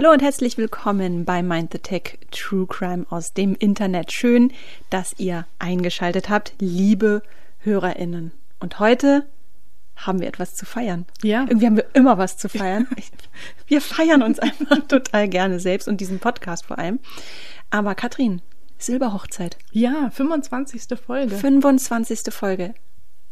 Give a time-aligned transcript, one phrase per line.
[0.00, 4.12] Hallo und herzlich willkommen bei Mind the Tech True Crime aus dem Internet.
[4.12, 4.50] Schön,
[4.88, 7.22] dass ihr eingeschaltet habt, liebe
[7.58, 8.32] HörerInnen.
[8.60, 9.26] Und heute
[9.96, 11.04] haben wir etwas zu feiern.
[11.22, 11.42] Ja.
[11.42, 12.88] Irgendwie haben wir immer was zu feiern.
[13.66, 16.98] Wir feiern uns einfach total gerne selbst und diesen Podcast vor allem.
[17.68, 18.40] Aber Katrin,
[18.78, 19.58] Silberhochzeit.
[19.70, 20.98] Ja, 25.
[20.98, 21.36] Folge.
[21.36, 22.32] 25.
[22.32, 22.72] Folge.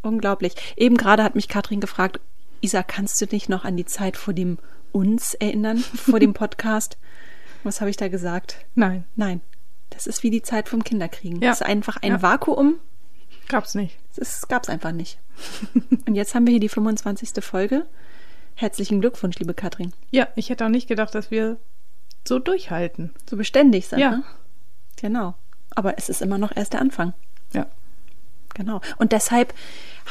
[0.02, 0.54] Unglaublich.
[0.76, 2.20] Eben gerade hat mich Katrin gefragt,
[2.60, 4.58] Isa, kannst du dich noch an die Zeit vor dem
[4.92, 6.98] uns erinnern, vor dem Podcast?
[7.64, 8.56] Was habe ich da gesagt?
[8.74, 9.04] Nein.
[9.16, 9.40] Nein.
[9.90, 11.40] Das ist wie die Zeit vom Kinderkriegen.
[11.40, 11.50] Ja.
[11.50, 12.22] Das ist einfach ein Ja.
[12.22, 12.76] Vakuum.
[13.48, 13.98] Gab's nicht.
[14.16, 15.18] Das gab es einfach nicht.
[16.06, 17.42] Und jetzt haben wir hier die 25.
[17.44, 17.86] Folge.
[18.54, 19.92] Herzlichen Glückwunsch, liebe Katrin.
[20.10, 21.56] Ja, ich hätte auch nicht gedacht, dass wir
[22.26, 23.14] so durchhalten.
[23.28, 24.10] So beständig sind, Ja.
[24.10, 24.24] ne?
[24.96, 25.34] Genau.
[25.74, 27.14] Aber es ist immer noch erst der Anfang.
[27.52, 27.66] Ja.
[28.54, 28.80] Genau.
[28.98, 29.54] Und deshalb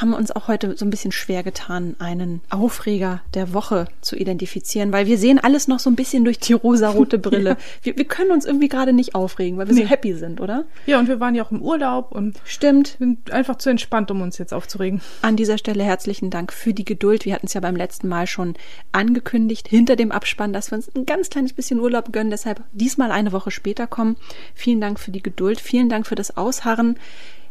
[0.01, 4.91] haben uns auch heute so ein bisschen schwer getan, einen Aufreger der Woche zu identifizieren,
[4.91, 7.51] weil wir sehen alles noch so ein bisschen durch die rosarote Brille.
[7.51, 7.57] Ja.
[7.81, 9.87] Wir, wir können uns irgendwie gerade nicht aufregen, weil wir so Nee.
[9.87, 10.65] happy sind, oder?
[10.85, 12.95] Ja, und wir waren ja auch im Urlaub und Stimmt.
[12.99, 15.01] sind einfach zu entspannt, um uns jetzt aufzuregen.
[15.21, 17.25] An dieser Stelle herzlichen Dank für die Geduld.
[17.25, 18.55] Wir hatten es ja beim letzten Mal schon
[18.91, 23.11] angekündigt, hinter dem Abspann, dass wir uns ein ganz kleines bisschen Urlaub gönnen, deshalb diesmal
[23.11, 24.15] eine Woche später kommen.
[24.55, 26.97] Vielen Dank für die Geduld, vielen Dank für das Ausharren.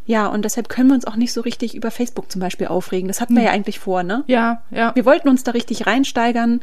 [0.07, 3.09] Ja, und deshalb können wir uns auch nicht so richtig über Facebook zum Beispiel aufregen.
[3.09, 4.23] Das hatten wir ja eigentlich vor, ne?
[4.29, 4.95] Ja, ja.
[4.95, 6.61] Wir wollten uns da richtig reinsteigern,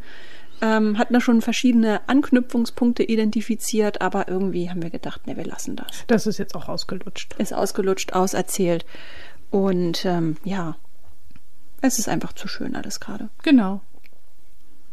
[0.61, 5.75] ähm, hatten da schon verschiedene Anknüpfungspunkte identifiziert, aber irgendwie haben wir gedacht, ne, wir lassen
[5.75, 7.35] das Das ist jetzt auch ausgelutscht.
[7.37, 8.85] ist ausgelutscht, auserzählt.
[9.51, 10.77] Und ähm, ja,
[11.81, 13.29] es ist einfach zu schön alles gerade.
[13.43, 13.81] Genau.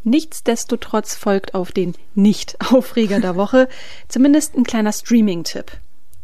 [0.03, 3.69] Nichtsdestotrotz folgt auf den Nicht-Aufreger der Woche
[4.09, 5.71] zumindest ein kleiner Streaming-Tipp.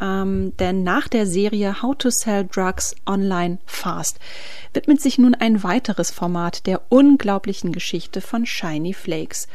[0.00, 4.18] Ähm, denn nach der Serie How to Sell Drugs Online Fast
[4.74, 9.48] widmet sich nun ein weiteres Format der unglaublichen Geschichte von Shiny Flakes.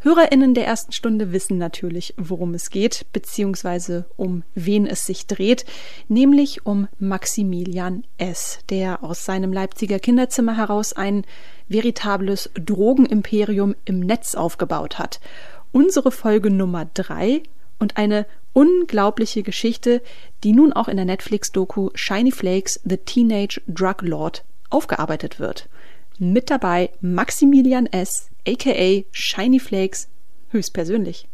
[0.00, 5.64] HörerInnen der ersten Stunde wissen natürlich, worum es geht, beziehungsweise um wen es sich dreht,
[6.06, 11.24] nämlich um Maximilian S., der aus seinem Leipziger Kinderzimmer heraus ein
[11.68, 15.18] veritables Drogenimperium im Netz aufgebaut hat.
[15.72, 17.42] Unsere Folge Nummer drei
[17.78, 20.02] und eine unglaubliche Geschichte,
[20.42, 25.68] die nun auch in der Netflix-Doku Shiny Flakes, The Teenage Drug Lord aufgearbeitet wird.
[26.18, 30.08] Mit dabei Maximilian S., aka Shiny Flakes,
[30.50, 31.28] höchstpersönlich.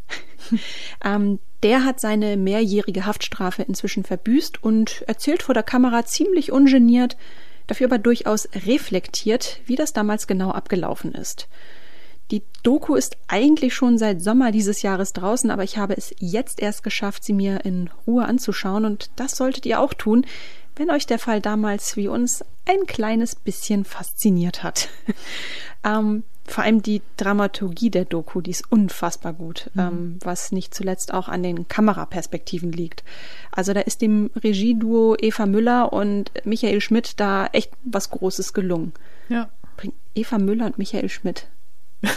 [1.04, 7.16] ähm, der hat seine mehrjährige Haftstrafe inzwischen verbüßt und erzählt vor der Kamera ziemlich ungeniert,
[7.66, 11.48] dafür aber durchaus reflektiert, wie das damals genau abgelaufen ist.
[12.34, 16.60] Die Doku ist eigentlich schon seit Sommer dieses Jahres draußen, aber ich habe es jetzt
[16.60, 20.26] erst geschafft, sie mir in Ruhe anzuschauen und das solltet ihr auch tun,
[20.74, 24.88] wenn euch der Fall damals wie uns ein kleines bisschen fasziniert hat.
[25.84, 31.14] ähm, vor allem die Dramaturgie der Doku, die ist unfassbar gut, ähm, was nicht zuletzt
[31.14, 33.04] auch an den Kameraperspektiven liegt.
[33.52, 38.92] Also da ist dem Regieduo Eva Müller und Michael Schmidt da echt was Großes gelungen.
[39.28, 39.50] Ja.
[40.16, 41.46] Eva Müller und Michael Schmidt.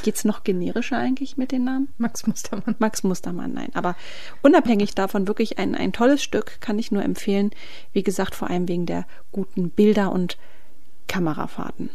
[0.04, 1.90] Geht's noch generischer eigentlich mit den Namen?
[1.98, 2.76] Max Mustermann.
[2.80, 3.70] Max Mustermann, nein.
[3.74, 3.96] Aber
[4.42, 7.52] unabhängig davon wirklich ein, ein tolles Stück, kann ich nur empfehlen.
[7.94, 10.38] Wie gesagt, vor allem wegen der guten Bilder und
[11.08, 11.90] Kamerafahrten.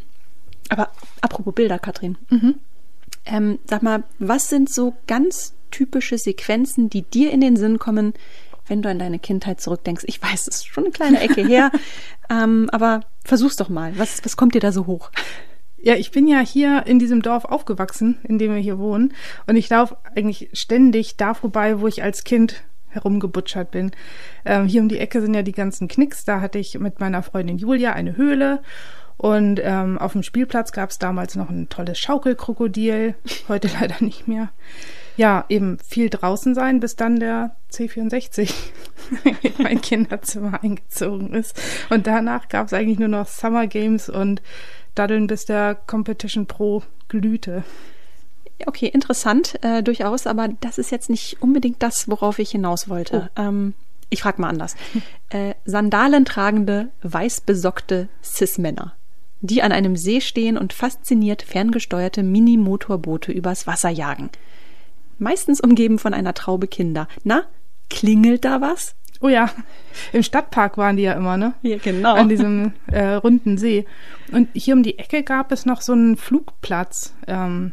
[0.68, 2.16] Aber apropos Bilder, Katrin.
[3.26, 8.14] Ähm, sag mal, was sind so ganz typische Sequenzen, die dir in den Sinn kommen,
[8.66, 10.04] wenn du an deine Kindheit zurückdenkst?
[10.06, 11.70] Ich weiß, es ist schon eine kleine Ecke her,
[12.30, 13.98] ähm, aber versuch's doch mal.
[13.98, 15.10] Was, was kommt dir da so hoch?
[15.82, 19.14] Ja, ich bin ja hier in diesem Dorf aufgewachsen, in dem wir hier wohnen.
[19.46, 23.90] Und ich laufe eigentlich ständig da vorbei, wo ich als Kind herumgebutschert bin.
[24.44, 26.24] Ähm, hier um die Ecke sind ja die ganzen Knicks.
[26.24, 28.62] Da hatte ich mit meiner Freundin Julia eine Höhle.
[29.16, 33.14] Und ähm, auf dem Spielplatz gab es damals noch ein tolles Schaukelkrokodil.
[33.48, 34.50] Heute leider nicht mehr.
[35.16, 38.52] Ja, eben viel draußen sein, bis dann der C64
[39.42, 41.60] in mein Kinderzimmer eingezogen ist.
[41.90, 44.42] Und danach gab es eigentlich nur noch Summer Games und
[44.94, 47.64] Daddeln, bis der Competition Pro glühte.
[48.66, 53.30] Okay, interessant, äh, durchaus, aber das ist jetzt nicht unbedingt das, worauf ich hinaus wollte.
[53.36, 53.74] Ähm,
[54.10, 54.76] ich frage mal anders.
[55.30, 58.92] Äh, Sandalen tragende, weißbesockte Cis-Männer,
[59.40, 64.28] die an einem See stehen und fasziniert ferngesteuerte Mini-Motorboote übers Wasser jagen.
[65.16, 67.08] Meistens umgeben von einer Traube Kinder.
[67.24, 67.44] Na,
[67.88, 68.94] klingelt da was?
[69.22, 69.48] Oh ja,
[70.12, 71.54] im Stadtpark waren die ja immer, ne?
[71.62, 72.14] Ja, genau.
[72.14, 73.86] An diesem äh, runden See.
[74.32, 77.14] Und hier um die Ecke gab es noch so einen Flugplatz.
[77.28, 77.72] Ähm,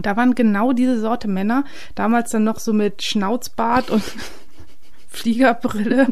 [0.00, 1.64] da waren genau diese Sorte Männer,
[1.96, 4.04] damals dann noch so mit Schnauzbart und
[5.08, 6.06] Fliegerbrille.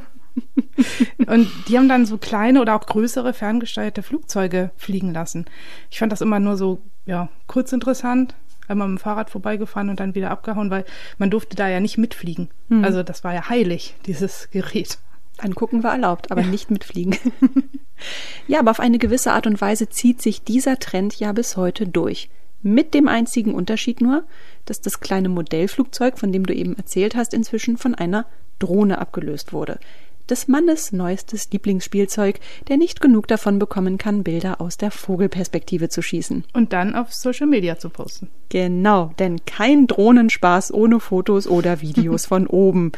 [1.27, 5.47] und die haben dann so kleine oder auch größere ferngesteuerte Flugzeuge fliegen lassen.
[5.89, 8.35] Ich fand das immer nur so, ja, kurz interessant,
[8.69, 10.85] einmal mit dem Fahrrad vorbeigefahren und dann wieder abgehauen, weil
[11.19, 12.49] man durfte da ja nicht mitfliegen.
[12.69, 12.85] Mhm.
[12.85, 14.99] Also das war ja heilig, dieses Gerät.
[15.39, 16.47] Angucken war erlaubt, aber ja.
[16.47, 17.17] nicht mitfliegen.
[18.49, 21.87] ja, aber auf eine gewisse Art und Weise zieht sich dieser Trend ja bis heute
[21.87, 22.31] durch.
[22.63, 24.25] Mit dem einzigen Unterschied nur,
[24.65, 28.27] dass das kleine Modellflugzeug, von dem du eben erzählt hast, inzwischen von einer
[28.59, 29.79] Drohne abgelöst wurde.
[30.29, 36.03] Des Mannes neuestes Lieblingsspielzeug, der nicht genug davon bekommen kann, Bilder aus der Vogelperspektive zu
[36.03, 36.45] schießen.
[36.53, 38.29] Und dann auf Social Media zu posten.
[38.49, 42.93] Genau, denn kein Drohnenspaß ohne Fotos oder Videos von oben.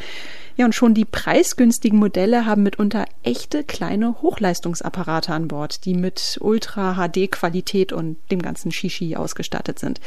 [0.56, 6.38] Ja, und schon die preisgünstigen Modelle haben mitunter echte kleine Hochleistungsapparate an Bord, die mit
[6.40, 10.00] Ultra-HD-Qualität und dem ganzen Shishi ausgestattet sind.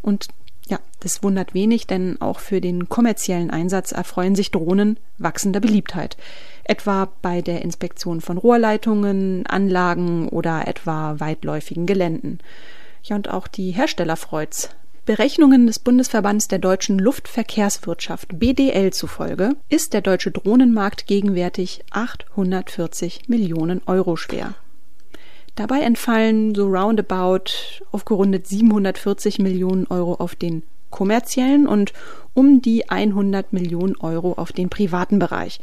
[0.00, 0.28] Und
[0.68, 6.16] ja, das wundert wenig, denn auch für den kommerziellen Einsatz erfreuen sich Drohnen wachsender Beliebtheit.
[6.64, 12.38] Etwa bei der Inspektion von Rohrleitungen, Anlagen oder etwa weitläufigen Geländen.
[13.02, 14.70] Ja, und auch die Hersteller freut's.
[15.04, 23.82] Berechnungen des Bundesverbands der deutschen Luftverkehrswirtschaft BDL zufolge ist der deutsche Drohnenmarkt gegenwärtig 840 Millionen
[23.86, 24.54] Euro schwer.
[25.54, 31.92] Dabei entfallen so roundabout aufgerundet 740 Millionen Euro auf den kommerziellen und
[32.34, 35.60] um die 100 Millionen Euro auf den privaten Bereich.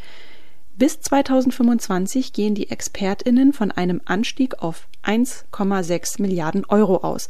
[0.78, 7.28] Bis 2025 gehen die ExpertInnen von einem Anstieg auf 1,6 Milliarden Euro aus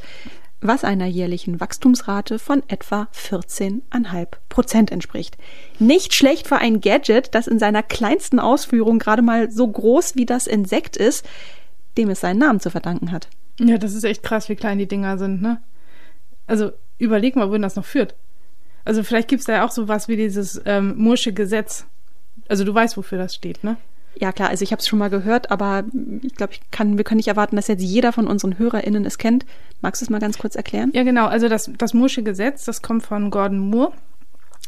[0.62, 5.38] was einer jährlichen Wachstumsrate von etwa 14,5 Prozent entspricht.
[5.80, 10.26] Nicht schlecht für ein Gadget, das in seiner kleinsten Ausführung gerade mal so groß wie
[10.26, 11.26] das Insekt ist,
[11.98, 13.28] dem es seinen Namen zu verdanken hat.
[13.60, 15.62] Ja, das ist echt krass, wie klein die Dinger sind, ne?
[16.48, 18.16] Also überleg mal, wohin das noch führt.
[18.86, 21.86] Also vielleicht gibt's da ja auch sowas wie dieses ähm, Mursche Gesetz.
[22.48, 23.78] Also du weißt, wofür das steht, ne?
[24.16, 25.86] Ja klar, also ich habe es schon mal gehört, aber
[26.24, 29.18] ich glaube, ich kann, wir können nicht erwarten, dass jetzt jeder von unseren HörerInnen es
[29.18, 29.46] kennt.
[29.82, 30.92] Magst du es mal ganz kurz erklären?
[30.94, 31.28] Ja, genau.
[31.28, 33.94] Also das, das Moore'sche Gesetz, das kommt von Gordon Moore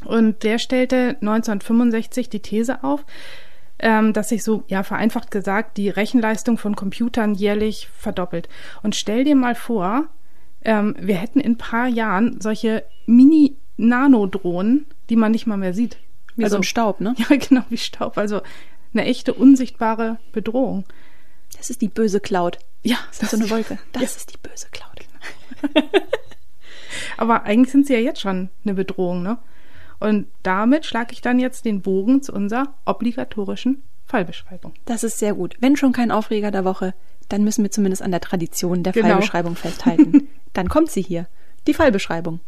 [0.06, 3.06] und der stellte 1965 die These auf,
[3.82, 8.48] ähm, dass sich so, ja, vereinfacht gesagt, die Rechenleistung von Computern jährlich verdoppelt.
[8.84, 10.08] Und stell dir mal vor,
[10.64, 15.98] ähm, wir hätten in ein paar Jahren solche Mini-Nanodrohnen, die man nicht mal mehr sieht.
[16.36, 17.16] Wie also, so ein Staub, ne?
[17.30, 18.18] Ja, genau, wie Staub.
[18.18, 18.42] Also
[18.94, 20.86] eine echte unsichtbare Bedrohung.
[21.58, 22.60] Das ist die böse Cloud.
[22.84, 23.80] Ja, das ist so eine Wolke.
[23.94, 24.08] Das ja.
[24.08, 24.92] ist die böse Cloud.
[27.18, 29.38] Aber eigentlich sind sie ja jetzt schon eine Bedrohung, ne?
[30.02, 34.74] Und damit schlage ich dann jetzt den Bogen zu unserer obligatorischen Fallbeschreibung.
[34.86, 35.56] Das ist sehr gut.
[35.60, 36.96] Wenn schon kein Aufreger der Woche,
[37.30, 39.10] dann müssen wir zumindest an der Tradition der genau.
[39.10, 40.28] Fallbeschreibung festhalten.
[40.54, 41.28] dann kommt sie hier.
[41.68, 42.40] Die Fallbeschreibung.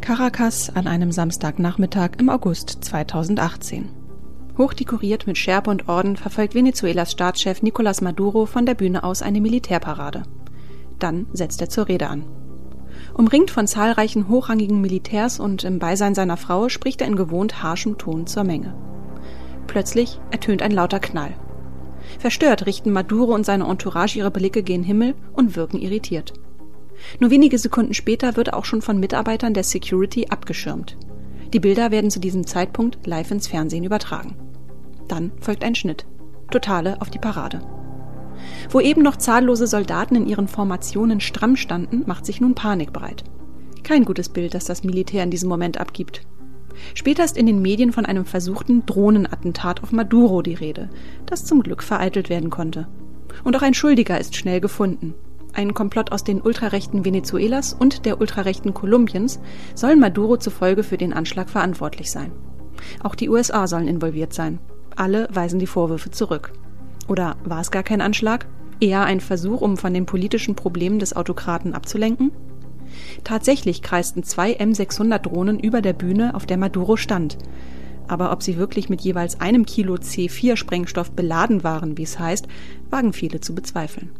[0.00, 4.03] Caracas an einem Samstagnachmittag im August 2018.
[4.56, 9.40] Hochdekoriert mit Schärpe und Orden verfolgt Venezuelas Staatschef Nicolás Maduro von der Bühne aus eine
[9.40, 10.22] Militärparade.
[11.00, 12.24] Dann setzt er zur Rede an.
[13.14, 17.98] Umringt von zahlreichen hochrangigen Militärs und im Beisein seiner Frau spricht er in gewohnt harschem
[17.98, 18.74] Ton zur Menge.
[19.66, 21.34] Plötzlich ertönt ein lauter Knall.
[22.20, 26.32] Verstört richten Maduro und seine Entourage ihre Blicke gen Himmel und wirken irritiert.
[27.18, 30.96] Nur wenige Sekunden später wird er auch schon von Mitarbeitern der Security abgeschirmt.
[31.52, 34.36] Die Bilder werden zu diesem Zeitpunkt live ins Fernsehen übertragen.
[35.08, 36.06] Dann folgt ein Schnitt.
[36.50, 37.60] Totale auf die Parade.
[38.70, 43.24] Wo eben noch zahllose Soldaten in ihren Formationen stramm standen, macht sich nun Panik breit.
[43.82, 46.22] Kein gutes Bild, das das Militär in diesem Moment abgibt.
[46.94, 50.90] Später ist in den Medien von einem versuchten Drohnenattentat auf Maduro die Rede,
[51.26, 52.88] das zum Glück vereitelt werden konnte.
[53.44, 55.14] Und auch ein Schuldiger ist schnell gefunden.
[55.52, 59.38] Ein Komplott aus den Ultrarechten Venezuelas und der Ultrarechten Kolumbiens
[59.74, 62.32] soll Maduro zufolge für den Anschlag verantwortlich sein.
[63.02, 64.58] Auch die USA sollen involviert sein.
[64.96, 66.52] Alle weisen die Vorwürfe zurück.
[67.08, 68.46] Oder war es gar kein Anschlag?
[68.80, 72.32] Eher ein Versuch, um von den politischen Problemen des Autokraten abzulenken?
[73.24, 77.38] Tatsächlich kreisten zwei M600-Drohnen über der Bühne, auf der Maduro stand.
[78.06, 82.46] Aber ob sie wirklich mit jeweils einem Kilo C4-Sprengstoff beladen waren, wie es heißt,
[82.90, 84.10] wagen viele zu bezweifeln.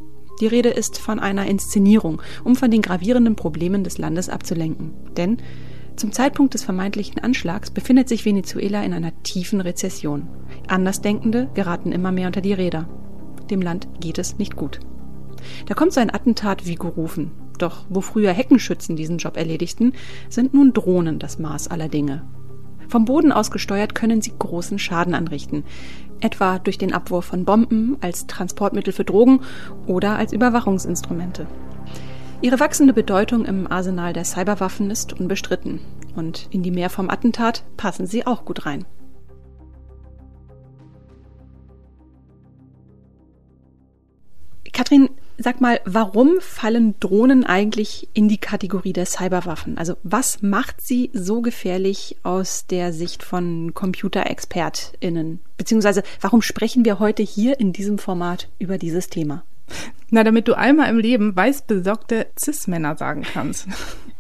[0.41, 4.93] Die Rede ist von einer Inszenierung, um von den gravierenden Problemen des Landes abzulenken.
[5.17, 5.39] Denn
[5.97, 10.29] zum Zeitpunkt des vermeintlichen Anschlags befindet sich Venezuela in einer tiefen Rezession.
[10.67, 12.89] Andersdenkende geraten immer mehr unter die Räder.
[13.51, 14.81] Dem Land geht es nicht gut.
[15.67, 17.31] Da kommt so ein Attentat wie gerufen.
[17.59, 19.93] Doch wo früher Heckenschützen diesen Job erledigten,
[20.29, 22.25] sind nun Drohnen das Maß aller Dinge.
[22.89, 25.65] Vom Boden aus gesteuert können sie großen Schaden anrichten,
[26.21, 29.41] etwa durch den Abwurf von Bomben, als Transportmittel für Drogen
[29.87, 31.47] oder als Überwachungsinstrumente.
[32.41, 35.81] Ihre wachsende Bedeutung im Arsenal der Cyberwaffen ist unbestritten
[36.15, 38.85] und in die Mehr vom Attentat passen sie auch gut rein.
[44.75, 49.79] Katrin, sag mal, warum fallen Drohnen eigentlich in die Kategorie der Cyberwaffen?
[49.79, 55.41] Also was macht sie so gefährlich aus der Sicht von Computerexpertinnen?
[55.57, 59.45] Beziehungsweise warum sprechen wir heute hier in diesem Format über dieses Thema?
[60.11, 63.67] Na, damit du einmal im Leben weißbesorgte Cis-Männer sagen kannst.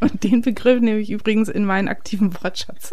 [0.00, 2.90] Und den Begriff nehme ich übrigens in meinen aktiven Wortschatz.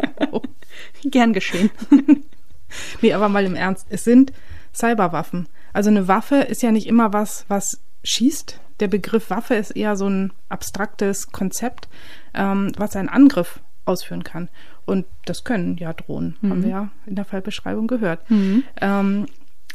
[1.04, 1.70] Gern geschehen.
[3.02, 3.86] nee, aber mal im Ernst.
[3.90, 4.32] Es sind
[4.74, 5.48] Cyberwaffen.
[5.72, 8.60] Also eine Waffe ist ja nicht immer was, was schießt.
[8.80, 11.88] Der Begriff Waffe ist eher so ein abstraktes Konzept,
[12.34, 14.48] ähm, was einen Angriff ausführen kann.
[14.84, 16.50] Und das können ja Drohnen, mhm.
[16.50, 18.28] haben wir ja in der Fallbeschreibung gehört.
[18.30, 18.64] Mhm.
[18.80, 19.26] Ähm,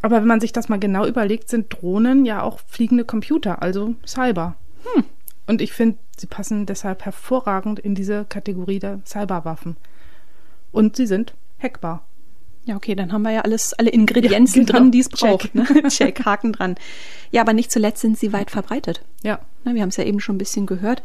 [0.01, 3.95] aber wenn man sich das mal genau überlegt, sind Drohnen ja auch fliegende Computer, also
[4.05, 4.55] Cyber.
[4.93, 5.03] Hm.
[5.47, 9.77] Und ich finde, sie passen deshalb hervorragend in diese Kategorie der Cyberwaffen.
[10.71, 12.03] Und sie sind hackbar.
[12.65, 14.79] Ja, okay, dann haben wir ja alles, alle Ingredienzen ja, genau.
[14.79, 15.53] drin, die es braucht.
[15.53, 15.55] Check.
[15.55, 15.83] Ne?
[15.87, 16.75] Check, Haken dran.
[17.31, 19.03] Ja, aber nicht zuletzt sind sie weit verbreitet.
[19.23, 19.39] Ja.
[19.63, 21.01] Wir haben es ja eben schon ein bisschen gehört.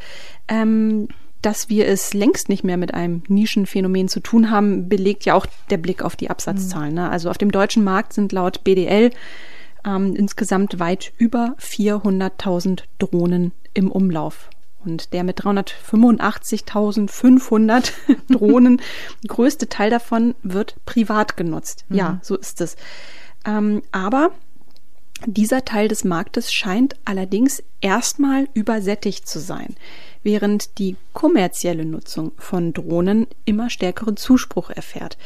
[0.48, 1.08] Ähm,
[1.42, 5.46] dass wir es längst nicht mehr mit einem Nischenphänomen zu tun haben, belegt ja auch
[5.70, 6.90] der Blick auf die Absatzzahlen.
[6.90, 6.96] Mhm.
[6.96, 7.10] Ne?
[7.10, 9.10] Also auf dem deutschen Markt sind laut BDL
[9.84, 14.48] ähm, insgesamt weit über 400.000 Drohnen im Umlauf.
[14.84, 17.92] Und der mit 385.500
[18.30, 18.80] Drohnen,
[19.28, 21.84] größte Teil davon wird privat genutzt.
[21.88, 21.96] Mhm.
[21.96, 22.76] Ja, so ist es.
[23.44, 24.30] Ähm, aber
[25.26, 29.76] dieser Teil des Marktes scheint allerdings erstmal übersättigt zu sein,
[30.22, 35.18] während die kommerzielle Nutzung von Drohnen immer stärkeren Zuspruch erfährt.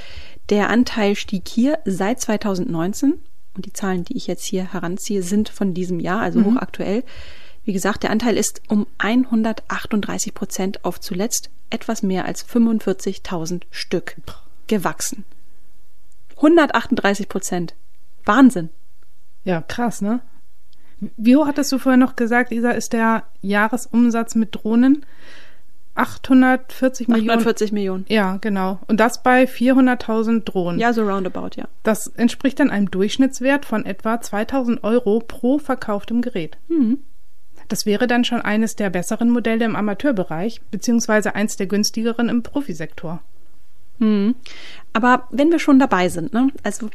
[0.48, 3.14] Der Anteil stieg hier seit 2019
[3.54, 6.56] und die Zahlen, die ich jetzt hier heranziehe, sind von diesem Jahr, also mhm.
[6.56, 7.04] hochaktuell.
[7.64, 14.16] Wie gesagt, der Anteil ist um 138 Prozent auf zuletzt etwas mehr als 45.000 Stück
[14.68, 15.24] gewachsen.
[16.36, 17.74] 138 Prozent.
[18.24, 18.68] Wahnsinn.
[19.44, 20.20] Ja, krass, ne?
[21.16, 25.04] Wie hoch hattest du vorher noch gesagt, Isa, ist der Jahresumsatz mit Drohnen?
[25.94, 27.30] 840 Millionen.
[27.30, 28.04] 840 Millionen.
[28.08, 28.78] Ja, genau.
[28.86, 30.78] Und das bei 400.000 Drohnen.
[30.78, 31.68] Ja, so roundabout, ja.
[31.82, 36.58] Das entspricht dann einem Durchschnittswert von etwa 2000 Euro pro verkauftem Gerät.
[36.68, 36.98] Mhm.
[37.68, 42.42] Das wäre dann schon eines der besseren Modelle im Amateurbereich, beziehungsweise eins der günstigeren im
[42.42, 43.20] Profisektor.
[43.98, 44.34] Hm.
[44.92, 46.48] Aber wenn wir schon dabei sind, ne?
[46.62, 46.90] also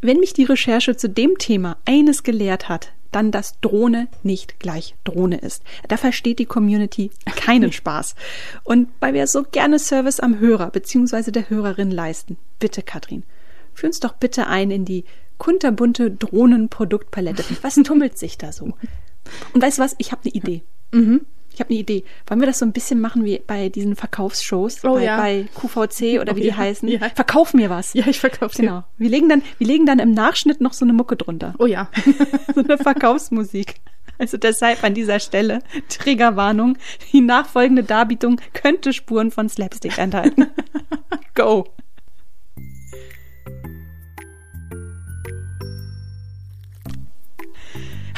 [0.00, 4.94] wenn mich die Recherche zu dem Thema eines gelehrt hat, dann, dass Drohne nicht gleich
[5.04, 5.62] Drohne ist.
[5.88, 8.14] Da versteht die Community keinen Spaß.
[8.64, 11.30] Und weil wir so gerne Service am Hörer bzw.
[11.30, 13.24] der Hörerin leisten, bitte Katrin,
[13.74, 15.04] führ uns doch bitte ein in die
[15.38, 17.44] kunterbunte Drohnenproduktpalette.
[17.62, 18.74] Was tummelt sich da so?
[19.54, 19.94] Und weißt du was?
[19.98, 20.62] Ich habe eine Idee.
[20.92, 21.26] Mhm.
[21.54, 22.04] Ich habe eine Idee.
[22.26, 25.16] Wollen wir das so ein bisschen machen wie bei diesen Verkaufsshows, oh, bei, ja.
[25.16, 26.56] bei QVC oder wie oh, die ja.
[26.56, 26.88] heißen?
[26.88, 27.10] Ja.
[27.10, 27.94] Verkauf mir was.
[27.94, 28.84] Ja, ich verkaufe Genau.
[28.98, 31.54] Wir legen dann, wir legen dann im Nachschnitt noch so eine Mucke drunter.
[31.58, 31.88] Oh ja.
[32.54, 33.76] so eine Verkaufsmusik.
[34.18, 36.78] Also deshalb an dieser Stelle Triggerwarnung.
[37.12, 40.46] Die nachfolgende Darbietung könnte Spuren von Slapstick enthalten.
[41.34, 41.66] Go.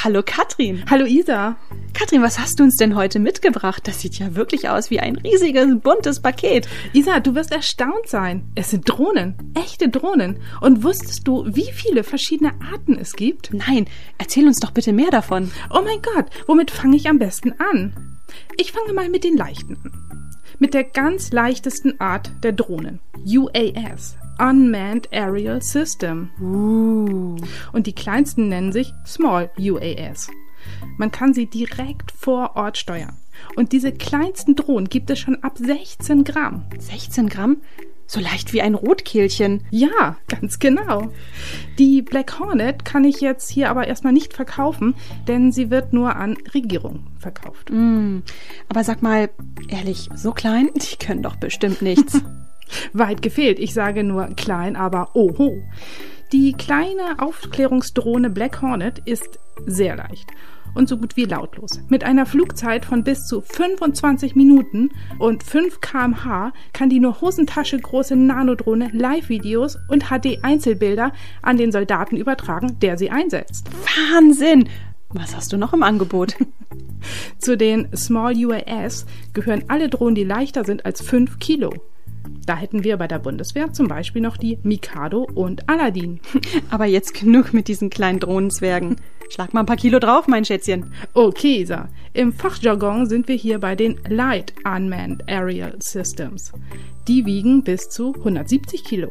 [0.04, 0.84] Hallo Katrin.
[0.90, 1.56] Hallo Isa.
[1.94, 3.88] Katrin, was hast du uns denn heute mitgebracht?
[3.88, 6.68] Das sieht ja wirklich aus wie ein riesiges, buntes Paket.
[6.92, 8.52] Isa, du wirst erstaunt sein.
[8.54, 9.54] Es sind Drohnen.
[9.54, 10.40] Echte Drohnen.
[10.61, 13.54] Und wusstest du, wie viele verschiedene Arten es gibt?
[13.54, 13.87] Nein,
[14.18, 15.50] erzähl uns doch bitte mehr davon.
[15.70, 18.18] Oh mein Gott, womit fange ich am besten an?
[18.58, 20.30] Ich fange mal mit den leichten an.
[20.58, 23.00] Mit der ganz leichtesten Art der Drohnen.
[23.25, 24.18] UAS.
[24.38, 26.30] Unmanned Aerial System.
[26.40, 27.36] Uh.
[27.72, 30.28] Und die kleinsten nennen sich Small UAS.
[30.96, 33.16] Man kann sie direkt vor Ort steuern.
[33.56, 36.64] Und diese kleinsten Drohnen gibt es schon ab 16 Gramm.
[36.78, 37.58] 16 Gramm?
[38.06, 39.62] So leicht wie ein Rotkehlchen.
[39.70, 41.10] Ja, ganz genau.
[41.78, 44.94] Die Black Hornet kann ich jetzt hier aber erstmal nicht verkaufen,
[45.26, 47.70] denn sie wird nur an Regierung verkauft.
[47.70, 48.18] Mm,
[48.68, 49.30] aber sag mal,
[49.68, 50.68] ehrlich, so klein?
[50.74, 52.20] Die können doch bestimmt nichts.
[52.92, 53.59] Weit gefehlt.
[53.59, 55.62] Ich sage nur klein, aber oho.
[56.33, 60.28] Die kleine Aufklärungsdrohne Black Hornet ist sehr leicht
[60.75, 61.80] und so gut wie lautlos.
[61.88, 67.78] Mit einer Flugzeit von bis zu 25 Minuten und 5 kmh kann die nur Hosentasche
[67.78, 73.68] große Nanodrohne Live-Videos und HD-Einzelbilder an den Soldaten übertragen, der sie einsetzt.
[74.12, 74.68] Wahnsinn!
[75.11, 76.35] Was hast du noch im Angebot?
[77.38, 81.73] Zu den Small UAS gehören alle Drohnen, die leichter sind als 5 Kilo.
[82.46, 86.20] Da hätten wir bei der Bundeswehr zum Beispiel noch die Mikado und Aladdin.
[86.70, 88.96] Aber jetzt genug mit diesen kleinen Drohnenzwergen.
[89.30, 90.92] Schlag mal ein paar Kilo drauf, mein Schätzchen.
[91.14, 91.88] Okay, Isa.
[92.12, 96.52] Im Fachjargon sind wir hier bei den Light Unmanned Aerial Systems.
[97.08, 99.10] Die wiegen bis zu 170 Kilo.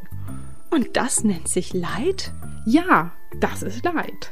[0.69, 2.31] Und das nennt sich Light?
[2.65, 4.31] Ja, das ist Light.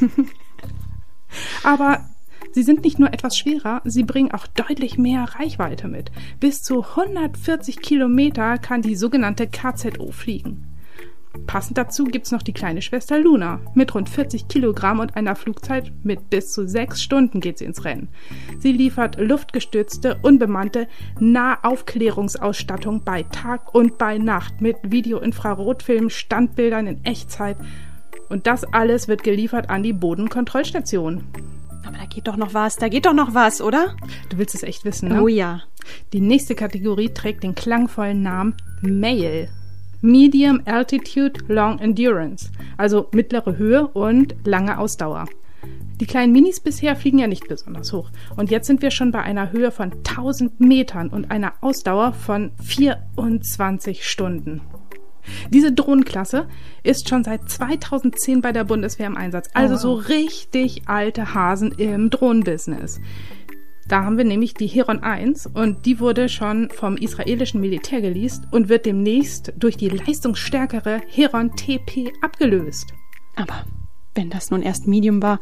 [1.62, 2.04] Aber
[2.52, 6.10] Sie sind nicht nur etwas schwerer, sie bringen auch deutlich mehr Reichweite mit.
[6.40, 10.66] Bis zu 140 Kilometer kann die sogenannte KZO fliegen.
[11.46, 13.60] Passend dazu gibt's noch die kleine Schwester Luna.
[13.74, 17.84] Mit rund 40 Kilogramm und einer Flugzeit mit bis zu sechs Stunden geht sie ins
[17.84, 18.08] Rennen.
[18.58, 20.88] Sie liefert luftgestützte, unbemannte
[21.20, 27.56] Nahaufklärungsausstattung bei Tag und bei Nacht mit Video-Infrarotfilm, Standbildern in Echtzeit.
[28.28, 31.24] Und das alles wird geliefert an die Bodenkontrollstation.
[31.86, 33.96] Aber da geht doch noch was, da geht doch noch was, oder?
[34.28, 35.22] Du willst es echt wissen, ne?
[35.22, 35.62] Oh ja.
[36.12, 39.48] Die nächste Kategorie trägt den klangvollen Namen Mail.
[40.02, 45.26] Medium Altitude Long Endurance, also mittlere Höhe und lange Ausdauer.
[46.00, 48.10] Die kleinen Minis bisher fliegen ja nicht besonders hoch.
[48.34, 52.52] Und jetzt sind wir schon bei einer Höhe von 1000 Metern und einer Ausdauer von
[52.62, 54.62] 24 Stunden.
[55.50, 56.48] Diese Drohnenklasse
[56.82, 59.48] ist schon seit 2010 bei der Bundeswehr im Einsatz.
[59.54, 59.78] Also oh.
[59.78, 63.00] so richtig alte Hasen im Drohnenbusiness.
[63.88, 68.44] Da haben wir nämlich die Heron 1 und die wurde schon vom israelischen Militär geleast
[68.52, 72.94] und wird demnächst durch die leistungsstärkere Heron TP abgelöst.
[73.34, 73.64] Aber
[74.14, 75.38] wenn das nun erst Medium war,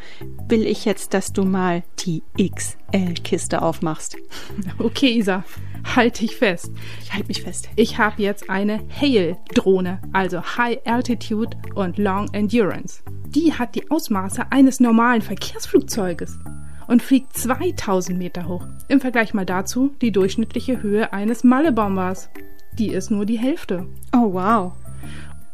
[0.49, 4.17] will ich jetzt, dass du mal die XL-Kiste aufmachst.
[4.79, 5.45] Okay, Isa,
[5.97, 6.71] halt dich fest.
[7.03, 7.69] Ich halte mich fest.
[7.77, 13.03] Ich habe jetzt eine Hail-Drohne, also High Altitude und Long Endurance.
[13.29, 16.39] Die hat die Ausmaße eines normalen Verkehrsflugzeuges
[16.87, 18.67] und fliegt 2000 Meter hoch.
[18.89, 22.31] Im Vergleich mal dazu die durchschnittliche Höhe eines Malle-Bombers.
[22.79, 23.87] Die ist nur die Hälfte.
[24.15, 24.73] Oh, wow.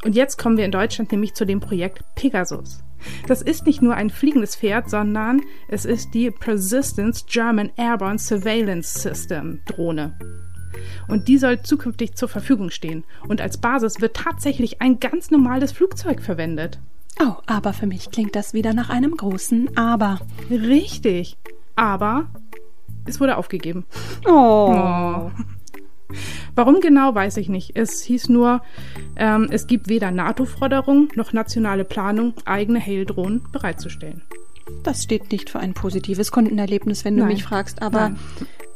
[0.05, 2.85] Und jetzt kommen wir in Deutschland nämlich zu dem Projekt Pegasus.
[3.27, 9.01] Das ist nicht nur ein fliegendes Pferd, sondern es ist die Persistence German Airborne Surveillance
[9.01, 10.19] System Drohne.
[11.09, 13.05] Und die soll zukünftig zur Verfügung stehen.
[13.29, 16.81] Und als Basis wird tatsächlich ein ganz normales Flugzeug verwendet.
[17.21, 20.21] Oh, aber für mich klingt das wieder nach einem großen Aber.
[20.51, 21.37] Richtig.
[21.77, 22.29] Aber
[23.07, 23.85] es wurde aufgegeben.
[24.27, 24.75] Oh.
[24.75, 25.31] oh.
[26.55, 27.77] Warum genau, weiß ich nicht.
[27.77, 28.63] Es hieß nur,
[29.17, 34.23] ähm, es gibt weder NATO-Forderung noch nationale Planung, eigene Hail-Drohnen bereitzustellen.
[34.83, 37.33] Das steht nicht für ein positives Kundenerlebnis, wenn du Nein.
[37.35, 38.19] mich fragst, aber Nein.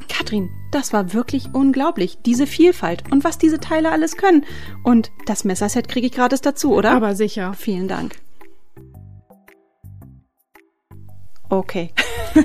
[0.09, 2.18] Katrin, das war wirklich unglaublich.
[2.24, 4.44] Diese Vielfalt und was diese Teile alles können.
[4.83, 6.92] Und das Messerset kriege ich gratis dazu, oder?
[6.92, 7.53] Aber sicher.
[7.55, 8.16] Vielen Dank.
[11.48, 11.92] Okay.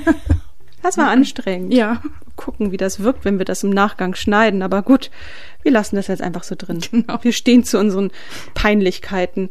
[0.83, 1.73] Das war anstrengend.
[1.73, 2.01] Ja.
[2.35, 4.61] Gucken, wie das wirkt, wenn wir das im Nachgang schneiden.
[4.61, 5.11] Aber gut,
[5.61, 6.81] wir lassen das jetzt einfach so drin.
[6.91, 7.19] Genau.
[7.21, 8.11] Wir stehen zu unseren
[8.53, 9.49] Peinlichkeiten.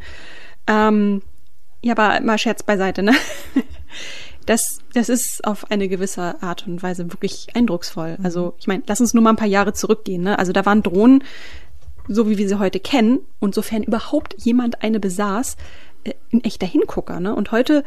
[0.66, 1.22] Ähm,
[1.82, 3.14] ja, aber mal Scherz beiseite, ne?
[4.46, 8.18] Das, das ist auf eine gewisse Art und Weise wirklich eindrucksvoll.
[8.22, 10.22] Also, ich meine, lass uns nur mal ein paar Jahre zurückgehen.
[10.22, 10.36] Ne?
[10.38, 11.22] Also da waren Drohnen,
[12.08, 15.56] so wie wir sie heute kennen, und sofern überhaupt jemand eine besaß,
[16.32, 17.34] ein echter Hingucker, ne?
[17.34, 17.84] Und heute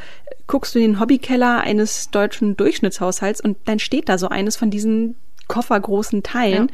[0.47, 4.69] guckst du in den Hobbykeller eines deutschen Durchschnittshaushalts und dann steht da so eines von
[4.69, 5.15] diesen
[5.47, 6.67] koffergroßen Teilen.
[6.67, 6.73] Ja.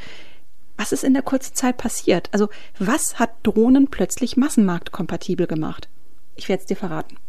[0.77, 2.29] Was ist in der kurzen Zeit passiert?
[2.31, 2.49] Also,
[2.79, 5.89] was hat Drohnen plötzlich massenmarktkompatibel gemacht?
[6.35, 7.17] Ich werde es dir verraten.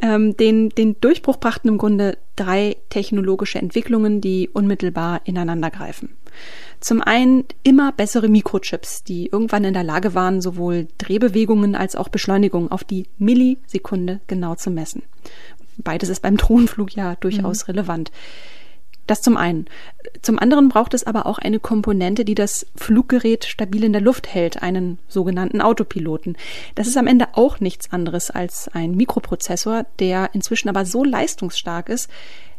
[0.00, 6.16] Ähm, den, den Durchbruch brachten im Grunde drei technologische Entwicklungen, die unmittelbar ineinander greifen.
[6.80, 12.08] Zum einen immer bessere Mikrochips, die irgendwann in der Lage waren, sowohl Drehbewegungen als auch
[12.08, 15.02] Beschleunigung auf die Millisekunde genau zu messen.
[15.78, 17.72] Beides ist beim Drohnenflug ja durchaus mhm.
[17.72, 18.12] relevant.
[19.06, 19.66] Das zum einen.
[20.22, 24.32] Zum anderen braucht es aber auch eine Komponente, die das Fluggerät stabil in der Luft
[24.32, 26.36] hält, einen sogenannten Autopiloten.
[26.76, 31.88] Das ist am Ende auch nichts anderes als ein Mikroprozessor, der inzwischen aber so leistungsstark
[31.88, 32.08] ist,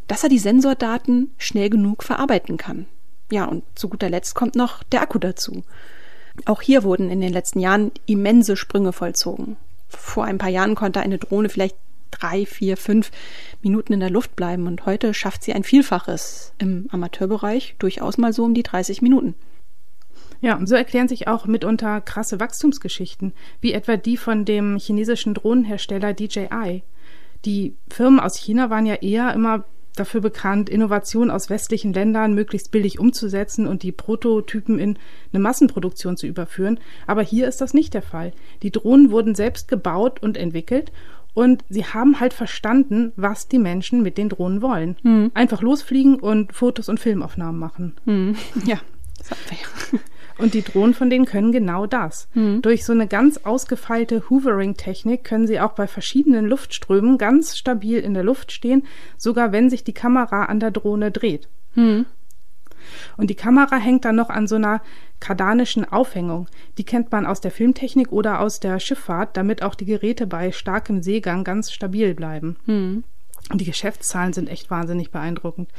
[0.07, 2.87] dass er die Sensordaten schnell genug verarbeiten kann.
[3.33, 5.63] Ja, und zu guter Letzt kommt noch der Akku dazu.
[6.45, 9.57] Auch hier wurden in den letzten Jahren immense Sprünge vollzogen.
[9.89, 11.75] Vor ein paar Jahren konnte eine Drohne vielleicht
[12.11, 13.09] drei, vier, fünf
[13.63, 16.53] Minuten in der Luft bleiben und heute schafft sie ein Vielfaches.
[16.59, 19.33] Im Amateurbereich durchaus mal so um die 30 Minuten.
[20.41, 25.33] Ja, und so erklären sich auch mitunter krasse Wachstumsgeschichten, wie etwa die von dem chinesischen
[25.33, 26.83] Drohnenhersteller DJI.
[27.45, 29.65] Die Firmen aus China waren ja eher immer
[29.95, 34.97] dafür bekannt, Innovationen aus westlichen Ländern möglichst billig umzusetzen und die Prototypen in
[35.31, 36.79] eine Massenproduktion zu überführen.
[37.07, 38.33] Aber hier ist das nicht der Fall.
[38.61, 40.91] Die Drohnen wurden selbst gebaut und entwickelt
[41.33, 44.97] und sie haben halt verstanden, was die Menschen mit den Drohnen wollen.
[45.03, 45.31] Mhm.
[45.33, 47.95] Einfach losfliegen und Fotos und Filmaufnahmen machen.
[48.05, 48.35] Mhm.
[48.65, 48.79] Ja,
[49.29, 50.01] das.
[50.37, 52.27] Und die Drohnen von denen können genau das.
[52.33, 52.61] Mhm.
[52.61, 58.13] Durch so eine ganz ausgefeilte Hoovering-Technik können sie auch bei verschiedenen Luftströmen ganz stabil in
[58.13, 58.83] der Luft stehen,
[59.17, 61.47] sogar wenn sich die Kamera an der Drohne dreht.
[61.75, 62.05] Mhm.
[63.17, 64.81] Und die Kamera hängt dann noch an so einer
[65.19, 66.47] kardanischen Aufhängung.
[66.77, 70.51] Die kennt man aus der Filmtechnik oder aus der Schifffahrt, damit auch die Geräte bei
[70.51, 72.57] starkem Seegang ganz stabil bleiben.
[72.65, 73.03] Mhm.
[73.49, 75.69] Und die Geschäftszahlen sind echt wahnsinnig beeindruckend.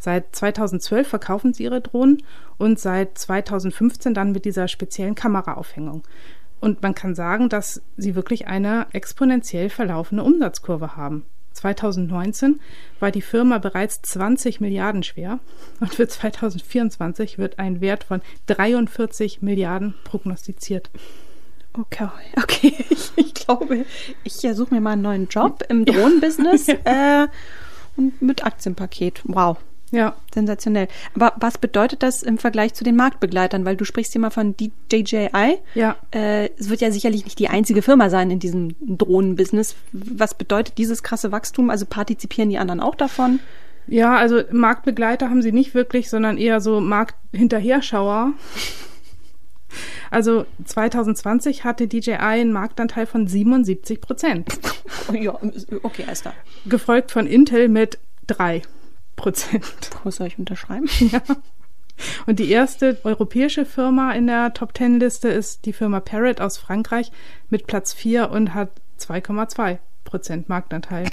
[0.00, 2.22] Seit 2012 verkaufen sie ihre Drohnen
[2.56, 6.02] und seit 2015 dann mit dieser speziellen Kameraaufhängung.
[6.58, 11.26] Und man kann sagen, dass sie wirklich eine exponentiell verlaufende Umsatzkurve haben.
[11.52, 12.60] 2019
[12.98, 15.40] war die Firma bereits 20 Milliarden schwer
[15.80, 20.90] und für 2024 wird ein Wert von 43 Milliarden prognostiziert.
[21.74, 22.08] Okay,
[22.42, 22.74] okay.
[22.88, 23.84] Ich, ich glaube,
[24.24, 27.24] ich suche mir mal einen neuen Job im Drohnenbusiness ja.
[27.24, 27.28] äh,
[27.96, 29.22] und mit Aktienpaket.
[29.24, 29.58] Wow.
[29.90, 30.14] Ja.
[30.32, 30.88] Sensationell.
[31.14, 33.64] Aber was bedeutet das im Vergleich zu den Marktbegleitern?
[33.64, 35.58] Weil du sprichst hier mal von DJI.
[35.74, 35.96] Ja.
[36.14, 39.74] Äh, es wird ja sicherlich nicht die einzige Firma sein in diesem Drohnenbusiness.
[39.92, 41.70] Was bedeutet dieses krasse Wachstum?
[41.70, 43.40] Also partizipieren die anderen auch davon?
[43.86, 48.34] Ja, also Marktbegleiter haben sie nicht wirklich, sondern eher so Markthinterherschauer.
[50.10, 54.48] Also 2020 hatte DJI einen Marktanteil von 77 Prozent.
[55.12, 55.38] ja,
[55.82, 56.34] okay, Esther.
[56.66, 58.62] Gefolgt von Intel mit drei.
[59.20, 59.90] Prozent.
[60.02, 60.88] Wo soll ich unterschreiben?
[61.12, 61.20] Ja.
[62.24, 66.56] Und die erste europäische Firma in der Top Ten Liste ist die Firma Parrot aus
[66.56, 67.12] Frankreich
[67.50, 71.10] mit Platz 4 und hat 2,2 Prozent Marktanteil.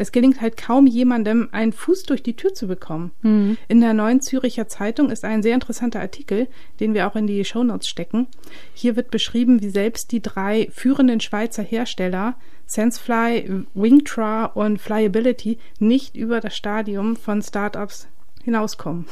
[0.00, 3.10] Es gelingt halt kaum jemandem, einen Fuß durch die Tür zu bekommen.
[3.20, 3.58] Mhm.
[3.68, 6.48] In der neuen Züricher Zeitung ist ein sehr interessanter Artikel,
[6.80, 8.26] den wir auch in die Shownotes stecken.
[8.72, 16.16] Hier wird beschrieben, wie selbst die drei führenden Schweizer Hersteller Sensefly, Wingtra und Flyability nicht
[16.16, 18.08] über das Stadium von Startups
[18.42, 19.04] hinauskommen.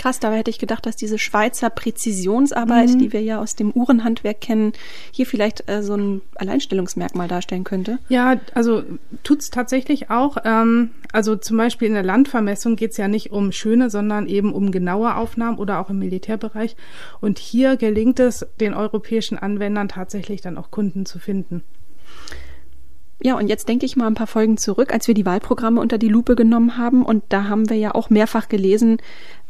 [0.00, 2.98] Krass, dabei hätte ich gedacht, dass diese Schweizer Präzisionsarbeit, mhm.
[3.00, 4.72] die wir ja aus dem Uhrenhandwerk kennen,
[5.12, 7.98] hier vielleicht äh, so ein Alleinstellungsmerkmal darstellen könnte.
[8.08, 8.82] Ja, also
[9.24, 10.38] tut's tatsächlich auch.
[10.42, 14.70] Ähm, also zum Beispiel in der Landvermessung geht's ja nicht um schöne, sondern eben um
[14.70, 16.76] genaue Aufnahmen oder auch im Militärbereich.
[17.20, 21.62] Und hier gelingt es den europäischen Anwendern tatsächlich dann auch Kunden zu finden.
[23.22, 25.98] Ja, und jetzt denke ich mal ein paar Folgen zurück, als wir die Wahlprogramme unter
[25.98, 27.04] die Lupe genommen haben.
[27.04, 28.96] Und da haben wir ja auch mehrfach gelesen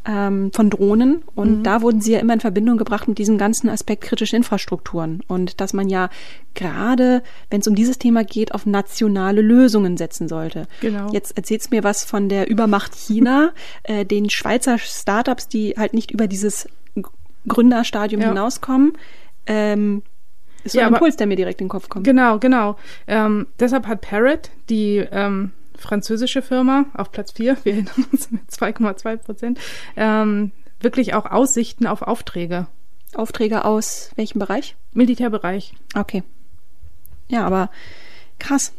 [0.07, 1.23] ähm, von Drohnen.
[1.35, 1.63] Und mhm.
[1.63, 5.21] da wurden sie ja immer in Verbindung gebracht mit diesem ganzen Aspekt kritische Infrastrukturen.
[5.29, 6.11] Und dass man ja
[6.55, 10.67] gerade, wenn es um dieses Thema geht, auf nationale Lösungen setzen sollte.
[10.81, 11.13] Genau.
[11.13, 16.11] Jetzt erzählst mir was von der Übermacht China, äh, den Schweizer Startups, die halt nicht
[16.11, 16.69] über dieses
[17.49, 18.29] Gründerstadium ja.
[18.29, 18.93] hinauskommen.
[19.47, 20.03] Ähm,
[20.63, 22.05] ist so ja, ein Impuls, der mir direkt in den Kopf kommt.
[22.05, 22.77] Genau, genau.
[23.07, 28.43] Ähm, deshalb hat Parrot, die ähm, französische Firma, auf Platz 4, wir erinnern uns mit
[28.51, 29.59] 2,2 Prozent,
[29.97, 32.67] ähm, wirklich auch Aussichten auf Aufträge.
[33.15, 34.77] Aufträge aus welchem Bereich?
[34.93, 35.75] Militärbereich.
[35.95, 36.23] Okay.
[37.29, 37.71] Ja, aber
[38.39, 38.73] krass.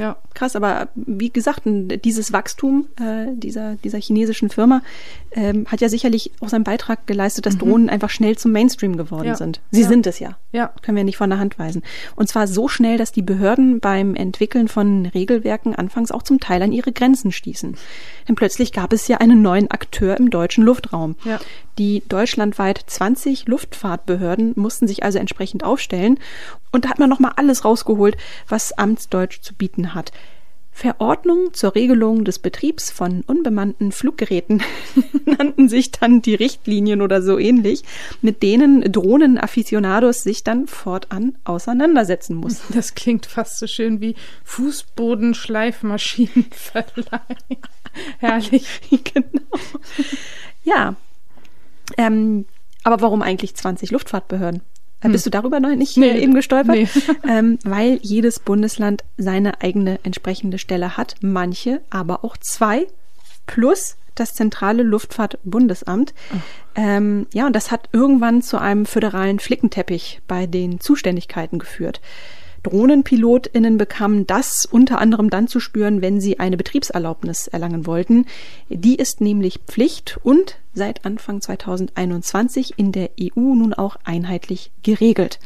[0.00, 0.16] Ja.
[0.34, 4.82] Krass, aber wie gesagt, dieses Wachstum äh, dieser, dieser chinesischen Firma
[5.32, 7.60] ähm, hat ja sicherlich auch seinen Beitrag geleistet, dass mhm.
[7.60, 9.36] Drohnen einfach schnell zum Mainstream geworden ja.
[9.36, 9.60] sind.
[9.70, 9.88] Sie ja.
[9.88, 10.36] sind es ja.
[10.52, 10.72] Ja.
[10.82, 11.82] Können wir nicht von der Hand weisen.
[12.16, 16.62] Und zwar so schnell, dass die Behörden beim Entwickeln von Regelwerken anfangs auch zum Teil
[16.62, 17.76] an ihre Grenzen stießen.
[18.26, 21.16] Denn plötzlich gab es ja einen neuen Akteur im deutschen Luftraum.
[21.24, 21.38] Ja.
[21.78, 26.18] Die deutschlandweit 20 Luftfahrtbehörden mussten sich also entsprechend aufstellen.
[26.72, 28.16] Und da hat man nochmal alles rausgeholt,
[28.48, 30.12] was Amtsdeutsch zu bieten hat.
[30.72, 34.62] Verordnung zur Regelung des Betriebs von unbemannten Fluggeräten
[35.26, 37.82] nannten sich dann die Richtlinien oder so ähnlich,
[38.22, 42.72] mit denen Drohnen-Afficionados sich dann fortan auseinandersetzen mussten.
[42.80, 47.20] Das klingt fast so schön wie Fußbodenschleifmaschinenverleih.
[48.18, 48.80] Herrlich.
[48.88, 49.42] genau.
[50.64, 50.96] Ja.
[51.98, 52.46] Ähm,
[52.84, 54.62] aber warum eigentlich 20 Luftfahrtbehörden?
[55.00, 55.12] Hm.
[55.12, 56.76] Bist du darüber noch nicht nee, eben gestolpert?
[56.76, 56.88] Nee.
[57.28, 62.86] Ähm, weil jedes Bundesland seine eigene entsprechende Stelle hat, manche aber auch zwei,
[63.46, 66.12] plus das zentrale Luftfahrtbundesamt.
[66.32, 66.36] Oh.
[66.76, 72.00] Ähm, ja, und das hat irgendwann zu einem föderalen Flickenteppich bei den Zuständigkeiten geführt.
[72.62, 78.26] DrohnenpilotInnen bekamen das unter anderem dann zu spüren, wenn sie eine Betriebserlaubnis erlangen wollten.
[78.68, 85.38] Die ist nämlich Pflicht und seit Anfang 2021 in der EU nun auch einheitlich geregelt.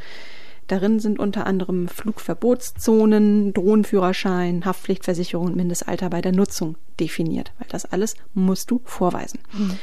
[0.66, 7.84] Darin sind unter anderem Flugverbotszonen, Drohnenführerschein, Haftpflichtversicherung und Mindestalter bei der Nutzung definiert, weil das
[7.84, 9.40] alles musst du vorweisen.
[9.52, 9.78] Mhm.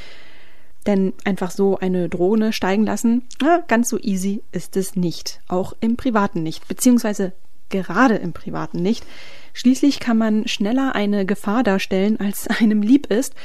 [0.87, 5.41] Denn einfach so eine Drohne steigen lassen, na, ganz so easy ist es nicht.
[5.47, 7.33] Auch im Privaten nicht, beziehungsweise
[7.69, 9.05] gerade im Privaten nicht.
[9.53, 13.35] Schließlich kann man schneller eine Gefahr darstellen, als einem lieb ist.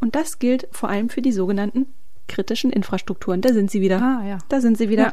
[0.00, 1.86] Und das gilt vor allem für die sogenannten
[2.28, 3.40] kritischen Infrastrukturen.
[3.40, 4.00] Da sind sie wieder.
[4.00, 4.38] Ah, ja.
[4.48, 5.04] Da sind sie wieder.
[5.04, 5.12] Ja.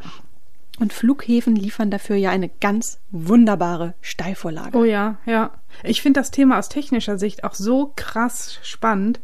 [0.80, 4.78] Und Flughäfen liefern dafür ja eine ganz wunderbare Steilvorlage.
[4.78, 5.52] Oh ja, ja.
[5.84, 9.20] Ich finde das Thema aus technischer Sicht auch so krass spannend.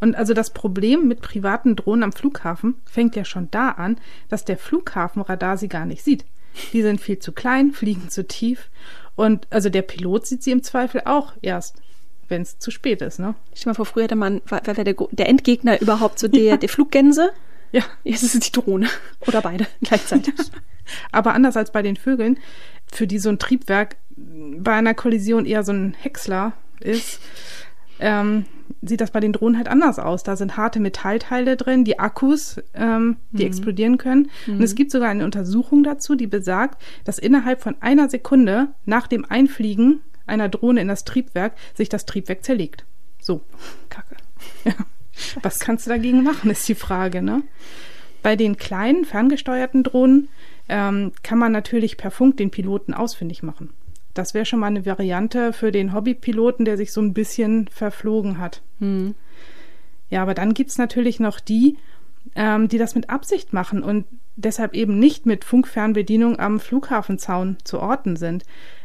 [0.00, 3.96] Und also das Problem mit privaten Drohnen am Flughafen fängt ja schon da an,
[4.28, 6.24] dass der Flughafenradar sie gar nicht sieht.
[6.72, 8.70] Die sind viel zu klein, fliegen zu tief.
[9.16, 11.76] Und also der Pilot sieht sie im Zweifel auch erst,
[12.28, 13.34] wenn es zu spät ist, ne?
[13.52, 16.42] Stell dir mal vor, früher hatte man, war, war der, der Endgegner überhaupt so der,
[16.42, 16.56] Ja.
[16.56, 17.32] der Fluggänse.
[17.72, 17.82] Ja.
[18.04, 18.88] Jetzt ist es die Drohne.
[19.26, 20.34] Oder beide gleichzeitig.
[21.12, 22.38] Aber anders als bei den Vögeln,
[22.92, 27.20] für die so ein Triebwerk bei einer Kollision eher so ein Häcksler ist,
[27.98, 28.44] ähm,
[28.82, 30.22] sieht das bei den Drohnen halt anders aus.
[30.22, 34.30] Da sind harte Metallteile drin, die Akkus, ähm, die explodieren können.
[34.46, 39.06] Und es gibt sogar eine Untersuchung dazu, die besagt, dass innerhalb von einer Sekunde nach
[39.06, 42.84] dem Einfliegen einer Drohne in das Triebwerk sich das Triebwerk zerlegt.
[43.20, 43.42] So.
[43.88, 44.16] Kacke.
[44.64, 44.74] Ja.
[45.42, 47.42] Was kannst du dagegen machen, ist die Frage, ne?
[48.22, 50.28] Bei den kleinen, ferngesteuerten Drohnen
[50.70, 53.70] ähm, kann man natürlich per Funk den Piloten ausfindig machen.
[54.14, 58.38] Das wäre schon mal eine Variante für den Hobbypiloten, der sich so ein bisschen verflogen
[58.38, 58.62] hat.
[58.78, 59.14] Hm.
[60.08, 61.76] Ja, aber dann gibt's natürlich noch die,
[62.36, 64.06] ähm, die das mit Absicht machen und
[64.36, 68.44] deshalb eben nicht mit Funkfernbedienung am Flughafenzaun zu orten sind.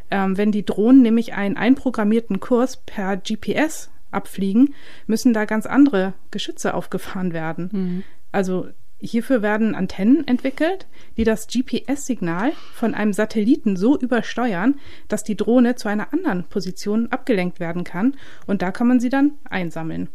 [0.09, 4.73] Ähm, wenn die Drohnen nämlich einen einprogrammierten Kurs per GPS abfliegen,
[5.05, 8.03] müssen da ganz andere Geschütze aufgefahren werden.
[8.31, 8.67] Also
[8.99, 15.75] hierfür werden Antennen entwickelt, die das GPS-Signal von einem Satelliten so übersteuern, dass die Drohne
[15.75, 18.15] zu einer anderen Position abgelenkt werden kann
[18.47, 20.09] und da kann man sie dann einsammeln.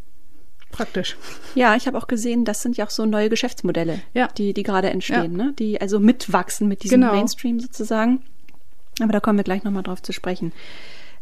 [0.72, 1.16] Praktisch.
[1.56, 4.28] Ja, ich habe auch gesehen, das sind ja auch so neue Geschäftsmodelle, Ja.
[4.28, 5.52] die, die gerade entstehen, ne?
[5.58, 7.12] die also mitwachsen mit diesem Genau.
[7.12, 8.22] Mainstream sozusagen.
[9.00, 10.52] Aber da kommen wir gleich nochmal drauf zu sprechen.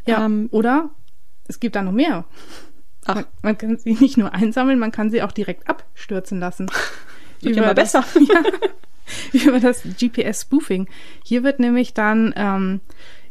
[0.06, 0.24] Ja.
[0.24, 0.90] Ähm, Oder
[1.48, 2.24] es gibt da noch mehr.
[3.06, 3.14] Ach.
[3.14, 6.70] Man, man kann sie nicht nur einsammeln, man kann sie auch direkt abstürzen lassen.
[7.40, 8.04] Wird mal das, besser.
[9.32, 10.88] ja, über das GPS-Spoofing.
[11.24, 12.80] Hier wird nämlich dann ähm,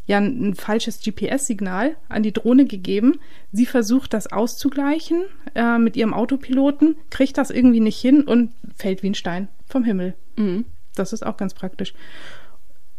[0.06, 3.20] ja ein, ein falsches GPS-Signal an die Drohne gegeben.
[3.52, 9.04] Sie versucht das auszugleichen äh, mit ihrem Autopiloten, kriegt das irgendwie nicht hin und fällt
[9.04, 10.16] wie ein Stein vom Himmel.
[10.38, 10.66] Mhm.
[10.96, 11.94] Das ist auch ganz praktisch.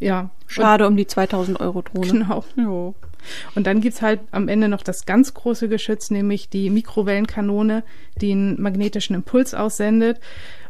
[0.00, 0.30] Ja.
[0.46, 2.06] Schade um die 2000 Euro Drohne.
[2.06, 2.44] Genau.
[2.56, 2.94] Jo.
[3.54, 7.82] Und dann gibt's halt am Ende noch das ganz große Geschütz, nämlich die Mikrowellenkanone,
[8.20, 10.20] die einen magnetischen Impuls aussendet.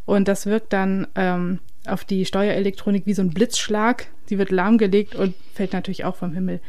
[0.09, 4.07] Und das wirkt dann ähm, auf die Steuerelektronik wie so ein Blitzschlag.
[4.31, 6.61] Die wird lahmgelegt und fällt natürlich auch vom Himmel.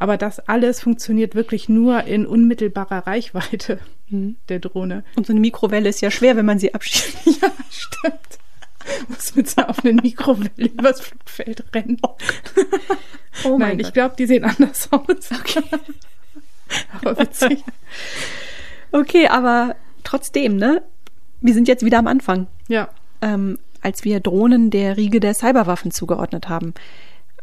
[0.00, 3.78] Aber das alles funktioniert wirklich nur in unmittelbarer Reichweite
[4.10, 5.04] der Drohne.
[5.14, 7.18] Und so eine Mikrowelle ist ja schwer, wenn man sie abschießt.
[7.40, 9.08] Ja, stimmt.
[9.08, 11.98] Muss mit so einer offenen Mikrowelle übers Flugfeld rennen.
[13.44, 15.30] Oh Nein, ich glaube, die sehen anders aus.
[15.30, 15.62] Okay.
[17.00, 17.62] Aber witzig.
[18.90, 20.82] Okay, aber trotzdem, ne?
[21.42, 22.46] Wir sind jetzt wieder am Anfang.
[22.68, 22.88] Ja.
[23.22, 26.74] ähm, als wir Drohnen der Riege der Cyberwaffen zugeordnet haben.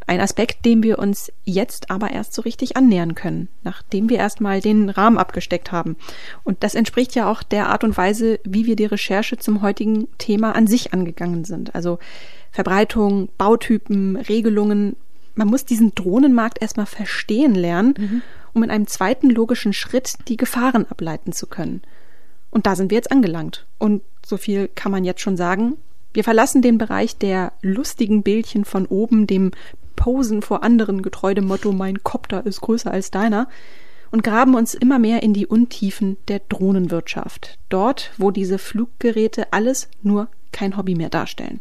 [0.08, 4.62] Ein Aspekt, dem wir uns jetzt aber erst so richtig annähern können, nachdem wir erstmal
[4.62, 5.96] den Rahmen abgesteckt haben.
[6.44, 10.08] Und das entspricht ja auch der Art und Weise, wie wir die Recherche zum heutigen
[10.20, 11.74] Thema an sich angegangen sind.
[11.74, 11.98] Also
[12.52, 14.96] Verbreitung, Bautypen, Regelungen.
[15.34, 18.22] Man muss diesen Drohnenmarkt erstmal verstehen lernen,
[18.54, 21.82] um in einem zweiten logischen Schritt die Gefahren ableiten zu können.
[22.56, 23.66] Und da sind wir jetzt angelangt.
[23.80, 25.76] Und so viel kann man jetzt schon sagen.
[26.14, 29.52] Wir verlassen den Bereich der lustigen Bildchen von oben, dem
[29.98, 33.50] Posen vor anderen getreu dem Motto, mein Kopter ist größer als deiner,
[34.10, 37.60] und graben uns immer mehr in die Untiefen der Drohnenwirtschaft.
[37.68, 41.60] Dort, wo diese Fluggeräte alles nur kein Hobby mehr darstellen,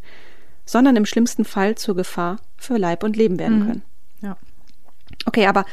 [0.65, 3.83] sondern im schlimmsten Fall zur Gefahr für Leib und Leben werden können.
[4.23, 4.37] Ja.
[5.27, 5.67] Okay, aber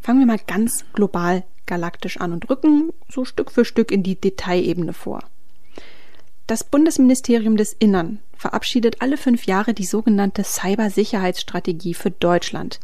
[0.00, 4.20] fangen wir mal ganz global galaktisch an und rücken so Stück für Stück in die
[4.20, 5.20] Detailebene vor.
[6.46, 12.80] Das Bundesministerium des Innern verabschiedet alle fünf Jahre die sogenannte Cybersicherheitsstrategie für Deutschland.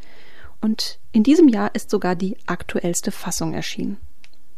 [0.62, 3.98] Und in diesem Jahr ist sogar die aktuellste Fassung erschienen.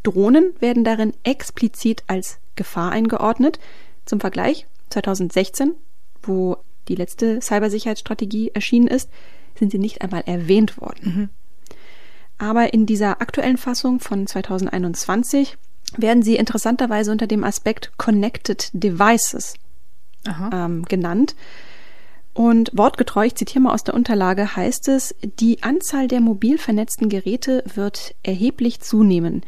[0.03, 3.59] Drohnen werden darin explizit als Gefahr eingeordnet.
[4.05, 5.73] Zum Vergleich 2016,
[6.21, 6.57] wo
[6.87, 9.09] die letzte Cybersicherheitsstrategie erschienen ist,
[9.57, 11.29] sind sie nicht einmal erwähnt worden.
[12.43, 15.55] Aber in dieser aktuellen Fassung von 2021
[15.95, 19.53] werden sie interessanterweise unter dem Aspekt Connected Devices
[20.51, 21.37] ähm, genannt.
[22.33, 27.07] Und wortgetreu, ich zitiere mal aus der Unterlage, heißt es, die Anzahl der mobil vernetzten
[27.07, 29.45] Geräte wird erheblich zunehmen.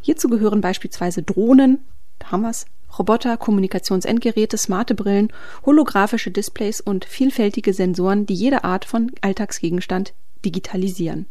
[0.00, 1.84] Hierzu gehören beispielsweise Drohnen,
[2.18, 2.64] da haben wir's,
[2.98, 5.30] Roboter, Kommunikationsendgeräte, smarte Brillen,
[5.66, 10.14] holographische Displays und vielfältige Sensoren, die jede Art von Alltagsgegenstand
[10.46, 11.26] digitalisieren.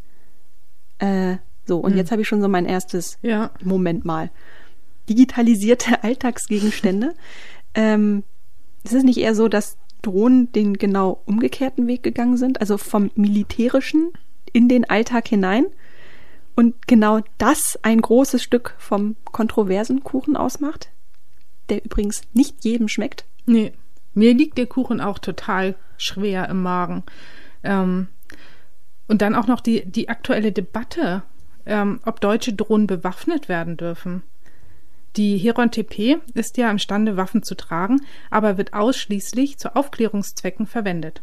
[0.99, 3.51] Äh, so, und jetzt habe ich schon so mein erstes Ja.
[3.63, 4.31] Moment mal.
[5.09, 7.13] Digitalisierte Alltagsgegenstände.
[7.75, 8.23] ähm,
[8.83, 13.11] ist es nicht eher so, dass Drohnen den genau umgekehrten Weg gegangen sind, also vom
[13.15, 14.11] militärischen
[14.53, 15.65] in den Alltag hinein?
[16.55, 20.89] Und genau das ein großes Stück vom kontroversen Kuchen ausmacht,
[21.69, 23.25] der übrigens nicht jedem schmeckt?
[23.45, 23.73] Nee,
[24.13, 27.03] mir liegt der Kuchen auch total schwer im Magen.
[27.63, 28.07] Ähm,
[29.07, 31.23] und dann auch noch die, die aktuelle Debatte,
[31.65, 34.23] ähm, ob deutsche Drohnen bewaffnet werden dürfen.
[35.15, 41.21] Die Heron TP ist ja imstande, Waffen zu tragen, aber wird ausschließlich zu Aufklärungszwecken verwendet.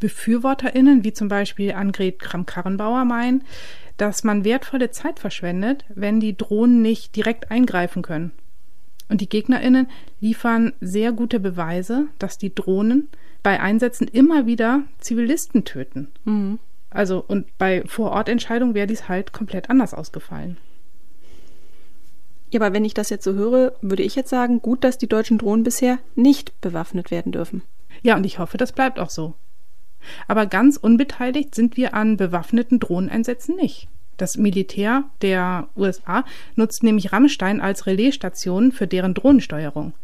[0.00, 3.44] BefürworterInnen, wie zum Beispiel Annegret Kramp-Karrenbauer, meinen,
[3.96, 8.32] dass man wertvolle Zeit verschwendet, wenn die Drohnen nicht direkt eingreifen können.
[9.08, 9.86] Und die GegnerInnen
[10.20, 13.08] liefern sehr gute Beweise, dass die Drohnen
[13.42, 16.08] bei Einsätzen immer wieder Zivilisten töten.
[16.24, 16.58] Mhm.
[16.94, 20.58] Also, und bei Vorortentscheidungen wäre dies halt komplett anders ausgefallen.
[22.50, 25.08] Ja, aber wenn ich das jetzt so höre, würde ich jetzt sagen, gut, dass die
[25.08, 27.62] deutschen Drohnen bisher nicht bewaffnet werden dürfen.
[28.02, 29.34] Ja, und ich hoffe, das bleibt auch so.
[30.28, 33.88] Aber ganz unbeteiligt sind wir an bewaffneten Drohneneinsätzen nicht.
[34.16, 39.94] Das Militär der USA nutzt nämlich Rammstein als Relaisstation für deren Drohnensteuerung.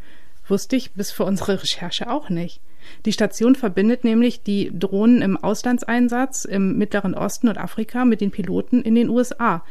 [0.49, 2.61] Wusste ich bis für unsere Recherche auch nicht.
[3.05, 8.31] Die Station verbindet nämlich die Drohnen im Auslandseinsatz im Mittleren Osten und Afrika mit den
[8.31, 9.65] Piloten in den USA.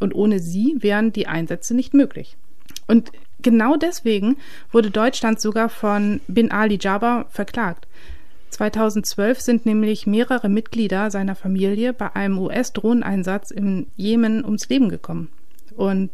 [0.00, 2.36] Und ohne sie wären die Einsätze nicht möglich.
[2.86, 3.12] Und
[3.42, 4.36] genau deswegen
[4.72, 7.86] wurde Deutschland sogar von Bin Ali Jabbar verklagt.
[8.50, 15.28] 2012 sind nämlich mehrere Mitglieder seiner Familie bei einem US-Drohneneinsatz im Jemen ums Leben gekommen.
[15.76, 16.10] Und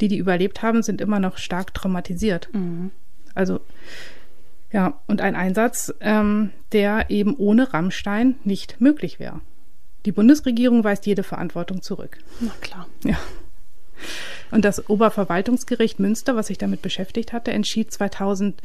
[0.00, 2.48] die, die überlebt haben, sind immer noch stark traumatisiert.
[2.52, 2.90] Mhm.
[3.34, 3.60] Also
[4.74, 9.40] ja, und ein Einsatz, ähm, der eben ohne Rammstein nicht möglich wäre.
[10.04, 12.18] Die Bundesregierung weist jede Verantwortung zurück.
[12.40, 12.88] Na klar.
[13.04, 13.16] Ja.
[14.50, 18.60] Und das Oberverwaltungsgericht Münster, was sich damit beschäftigt hatte, entschied 2000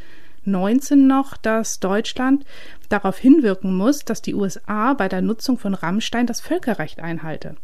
[0.45, 2.45] 19 noch, dass Deutschland
[2.87, 7.57] darauf hinwirken muss, dass die USA bei der Nutzung von Rammstein das Völkerrecht einhalte.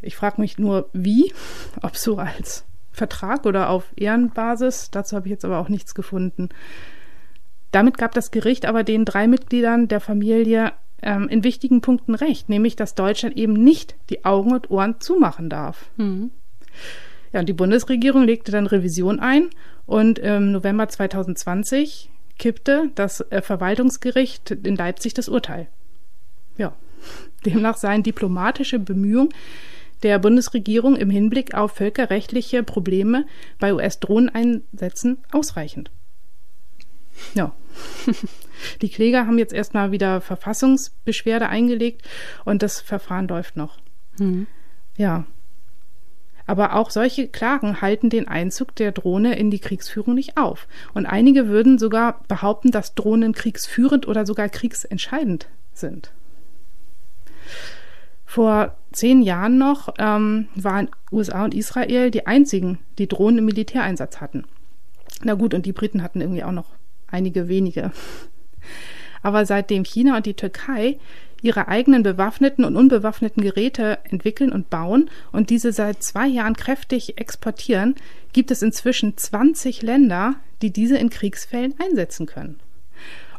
[0.00, 1.34] Ich frage mich nur, wie,
[1.82, 4.90] ob so als Vertrag oder auf Ehrenbasis.
[4.90, 6.48] Dazu habe ich jetzt aber auch nichts gefunden.
[7.70, 12.48] Damit gab das Gericht aber den drei Mitgliedern der Familie ähm, in wichtigen Punkten recht,
[12.48, 15.90] nämlich dass Deutschland eben nicht die Augen und Ohren zumachen darf.
[15.96, 16.30] Mhm.
[17.32, 19.50] Ja, und die Bundesregierung legte dann Revision ein
[19.86, 25.68] und im November 2020 kippte das äh, Verwaltungsgericht in Leipzig das Urteil.
[26.56, 26.74] Ja,
[27.46, 29.30] demnach seien diplomatische Bemühungen
[30.02, 33.26] der Bundesregierung im Hinblick auf völkerrechtliche Probleme
[33.58, 35.90] bei US-Drohneneinsätzen ausreichend.
[37.34, 37.52] Ja.
[38.82, 42.06] Die Kläger haben jetzt erstmal wieder Verfassungsbeschwerde eingelegt
[42.44, 43.78] und das Verfahren läuft noch.
[44.18, 44.46] Mhm.
[44.96, 45.24] Ja,
[46.50, 50.66] aber auch solche Klagen halten den Einzug der Drohne in die Kriegsführung nicht auf.
[50.94, 56.10] Und einige würden sogar behaupten, dass Drohnen kriegsführend oder sogar kriegsentscheidend sind.
[58.26, 64.20] Vor zehn Jahren noch ähm, waren USA und Israel die einzigen, die Drohnen im Militäreinsatz
[64.20, 64.42] hatten.
[65.22, 66.74] Na gut, und die Briten hatten irgendwie auch noch
[67.10, 67.92] einige wenige.
[69.22, 70.98] Aber seitdem China und die Türkei
[71.42, 77.18] ihre eigenen bewaffneten und unbewaffneten Geräte entwickeln und bauen und diese seit zwei Jahren kräftig
[77.18, 77.94] exportieren,
[78.32, 82.60] gibt es inzwischen 20 Länder, die diese in Kriegsfällen einsetzen können.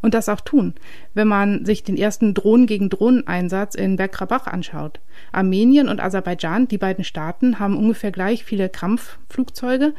[0.01, 0.73] Und das auch tun,
[1.13, 4.99] wenn man sich den ersten Drohnen gegen Drohnen-Einsatz in Bergkarabach anschaut.
[5.31, 9.93] Armenien und Aserbaidschan, die beiden Staaten, haben ungefähr gleich viele Kampfflugzeuge.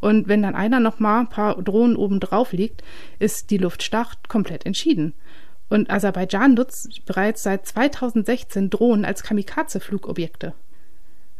[0.00, 2.82] Und wenn dann einer noch mal ein paar Drohnen oben drauf liegt,
[3.18, 5.14] ist die Luftschlacht komplett entschieden.
[5.68, 10.54] Und Aserbaidschan nutzt bereits seit 2016 Drohnen als Kamikaze-Flugobjekte.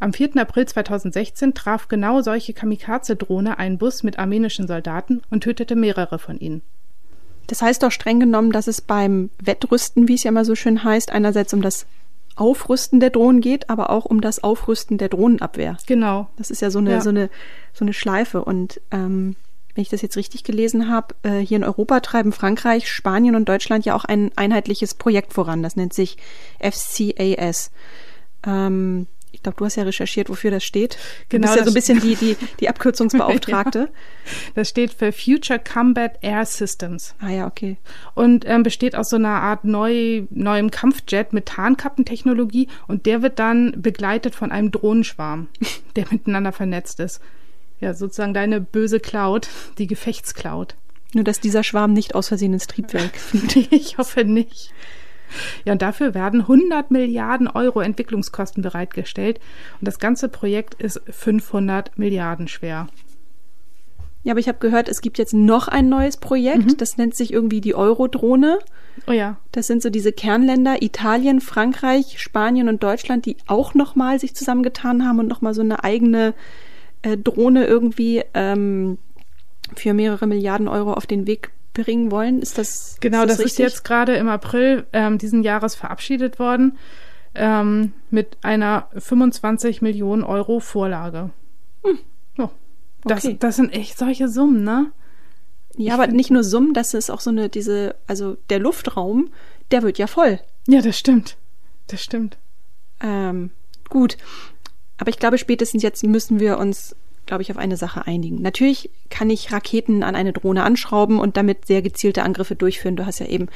[0.01, 0.37] Am 4.
[0.37, 6.39] April 2016 traf genau solche Kamikaze-Drohne einen Bus mit armenischen Soldaten und tötete mehrere von
[6.39, 6.63] ihnen.
[7.49, 10.85] Das heißt doch streng genommen, dass es beim Wettrüsten, wie es ja immer so schön
[10.85, 11.87] heißt, einerseits um das
[12.39, 15.77] Aufrüsten der Drohnen geht, aber auch um das Aufrüsten der Drohnenabwehr.
[15.87, 16.29] Genau.
[16.37, 17.01] Das ist ja so eine, ja.
[17.01, 17.31] so eine,
[17.73, 18.45] so eine Schleife.
[18.45, 19.37] Und ähm,
[19.75, 23.49] wenn ich das jetzt richtig gelesen habe, äh, hier in Europa treiben Frankreich, Spanien und
[23.49, 25.63] Deutschland ja auch ein einheitliches Projekt voran.
[25.63, 26.17] Das nennt sich
[26.61, 27.71] FCAS.
[28.47, 30.99] Ähm, ich glaube, du hast ja recherchiert, wofür das steht.
[31.29, 31.47] Genau.
[31.47, 33.79] Du bist ja so ein bisschen die, die, die Abkürzungsbeauftragte.
[33.79, 33.89] ja.
[34.55, 37.15] Das steht für Future Combat Air Systems.
[37.21, 37.77] Ah ja, okay.
[38.15, 43.39] Und ähm, besteht aus so einer Art neu, neuem Kampfjet mit Tarnkappentechnologie und der wird
[43.39, 45.49] dann begleitet von einem Drohnenschwarm,
[45.97, 47.21] der miteinander vernetzt ist
[47.81, 49.49] ja, sozusagen deine böse Cloud,
[49.79, 50.75] die Gefechtscloud.
[51.15, 53.73] Nur, dass dieser Schwarm nicht aus Versehen ins Triebwerk fliegt.
[53.73, 54.73] ich hoffe nicht.
[55.65, 59.41] Ja, und dafür werden 100 Milliarden Euro Entwicklungskosten bereitgestellt.
[59.81, 62.89] Und das ganze Projekt ist 500 Milliarden schwer.
[64.25, 66.67] Ja, aber ich habe gehört, es gibt jetzt noch ein neues Projekt.
[66.67, 66.77] Mhm.
[66.77, 68.59] Das nennt sich irgendwie die Eurodrohne.
[69.07, 69.37] Oh ja.
[69.53, 75.07] Das sind so diese Kernländer Italien, Frankreich, Spanien und Deutschland, die auch nochmal sich zusammengetan
[75.07, 76.35] haben und nochmal so eine eigene
[77.03, 78.99] äh, Drohne irgendwie ähm,
[79.77, 81.51] für mehrere Milliarden Euro auf den Weg
[81.83, 82.41] bringen wollen.
[82.41, 86.39] Ist das Genau, ist das, das ist jetzt gerade im April ähm, diesen Jahres verabschiedet
[86.39, 86.79] worden
[87.35, 91.31] ähm, mit einer 25 Millionen Euro Vorlage.
[91.85, 91.99] Hm.
[92.39, 92.49] Oh.
[93.05, 93.37] Das, okay.
[93.39, 94.93] das sind echt solche Summen, ne?
[95.77, 99.31] Ja, ich aber nicht nur Summen, das ist auch so eine, diese, also der Luftraum,
[99.71, 100.41] der wird ja voll.
[100.67, 101.37] Ja, das stimmt.
[101.87, 102.37] Das stimmt.
[103.01, 103.51] Ähm,
[103.89, 104.17] gut.
[104.99, 106.97] Aber ich glaube, spätestens jetzt müssen wir uns,
[107.29, 108.43] glaube ich, auf eine Sache einigen.
[108.43, 112.97] Natürlich kann ich Raketen an eine Drohne anschrauben und damit sehr gezielte Angriffe durchführen.
[112.97, 113.49] Du hast ja eben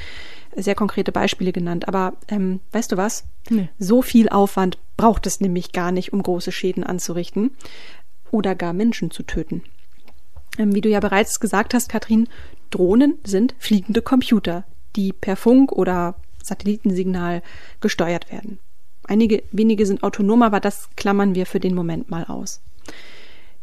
[0.55, 1.87] sehr konkrete Beispiele genannt.
[1.89, 3.25] Aber ähm, weißt du was?
[3.49, 3.69] Nee.
[3.79, 7.51] So viel Aufwand braucht es nämlich gar nicht, um große Schäden anzurichten
[8.31, 9.63] oder gar Menschen zu töten.
[10.57, 12.29] Ähm, wie du ja bereits gesagt hast, Katrin,
[12.69, 14.63] Drohnen sind fliegende Computer,
[14.95, 17.41] die per Funk oder Satellitensignal
[17.81, 18.59] gesteuert werden.
[19.05, 22.61] Einige wenige sind autonom, aber das klammern wir für den Moment mal aus.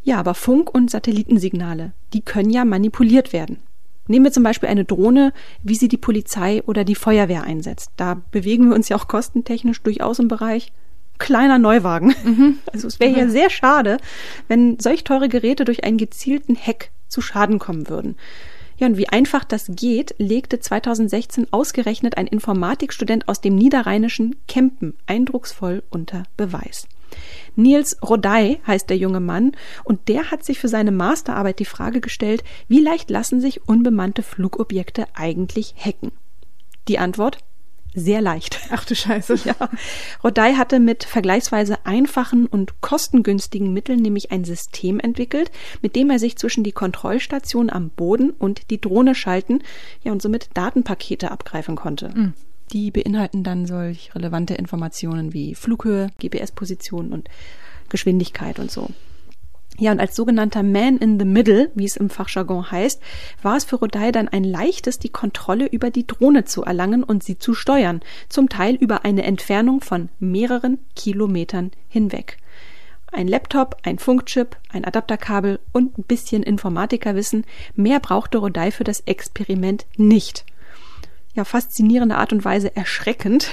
[0.03, 3.59] Ja, aber Funk- und Satellitensignale, die können ja manipuliert werden.
[4.07, 5.31] Nehmen wir zum Beispiel eine Drohne,
[5.63, 7.91] wie sie die Polizei oder die Feuerwehr einsetzt.
[7.97, 10.71] Da bewegen wir uns ja auch kostentechnisch durchaus im Bereich
[11.19, 12.15] kleiner Neuwagen.
[12.23, 12.57] Mhm.
[12.73, 13.97] Also es wäre ja sehr schade,
[14.47, 18.15] wenn solch teure Geräte durch einen gezielten Hack zu Schaden kommen würden.
[18.77, 24.95] Ja, und wie einfach das geht, legte 2016 ausgerechnet ein Informatikstudent aus dem niederrheinischen Kempen
[25.05, 26.87] eindrucksvoll unter Beweis.
[27.55, 29.51] Nils Rodai heißt der junge Mann
[29.83, 34.23] und der hat sich für seine Masterarbeit die Frage gestellt, wie leicht lassen sich unbemannte
[34.23, 36.11] Flugobjekte eigentlich hacken?
[36.87, 37.37] Die Antwort
[37.93, 38.59] sehr leicht.
[38.69, 39.35] Ach du Scheiße.
[39.43, 39.55] Ja.
[40.23, 45.51] Rodai hatte mit vergleichsweise einfachen und kostengünstigen Mitteln nämlich ein System entwickelt,
[45.81, 49.63] mit dem er sich zwischen die Kontrollstation am Boden und die Drohne schalten,
[50.03, 52.09] ja und somit Datenpakete abgreifen konnte.
[52.13, 52.33] Mhm.
[52.71, 57.29] Die beinhalten dann solch relevante Informationen wie Flughöhe, GPS-Position und
[57.89, 58.89] Geschwindigkeit und so.
[59.77, 63.01] Ja, und als sogenannter Man in the Middle, wie es im Fachjargon heißt,
[63.41, 67.23] war es für Rodai dann ein leichtes, die Kontrolle über die Drohne zu erlangen und
[67.23, 72.37] sie zu steuern, zum Teil über eine Entfernung von mehreren Kilometern hinweg.
[73.11, 77.45] Ein Laptop, ein Funkchip, ein Adapterkabel und ein bisschen Informatikerwissen,
[77.75, 80.45] mehr brauchte Rodai für das Experiment nicht.
[81.33, 83.51] Ja, faszinierende Art und Weise erschreckend,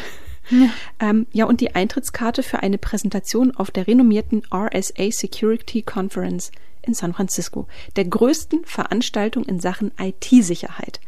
[0.51, 0.71] ja.
[1.01, 6.51] Ähm, ja, und die Eintrittskarte für eine Präsentation auf der renommierten RSA Security Conference
[6.83, 7.67] in San Francisco,
[7.97, 11.01] der größten Veranstaltung in Sachen IT-Sicherheit.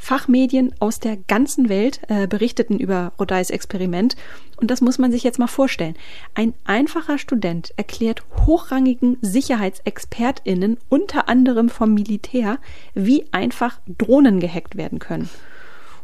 [0.00, 4.14] Fachmedien aus der ganzen Welt äh, berichteten über Rodais Experiment
[4.56, 5.96] und das muss man sich jetzt mal vorstellen.
[6.34, 12.58] Ein einfacher Student erklärt hochrangigen Sicherheitsexpertinnen, unter anderem vom Militär,
[12.94, 15.28] wie einfach Drohnen gehackt werden können.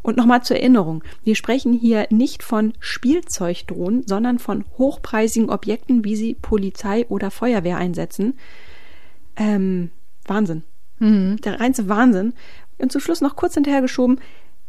[0.05, 6.15] Und nochmal zur Erinnerung, wir sprechen hier nicht von Spielzeugdrohnen, sondern von hochpreisigen Objekten, wie
[6.15, 8.39] sie Polizei oder Feuerwehr einsetzen.
[9.35, 9.91] Ähm,
[10.27, 10.63] Wahnsinn.
[10.99, 11.39] Mhm.
[11.43, 12.35] Der reinste Wahnsinn.
[12.77, 14.21] Und zum Schluss noch kurz hinterhergeschoben,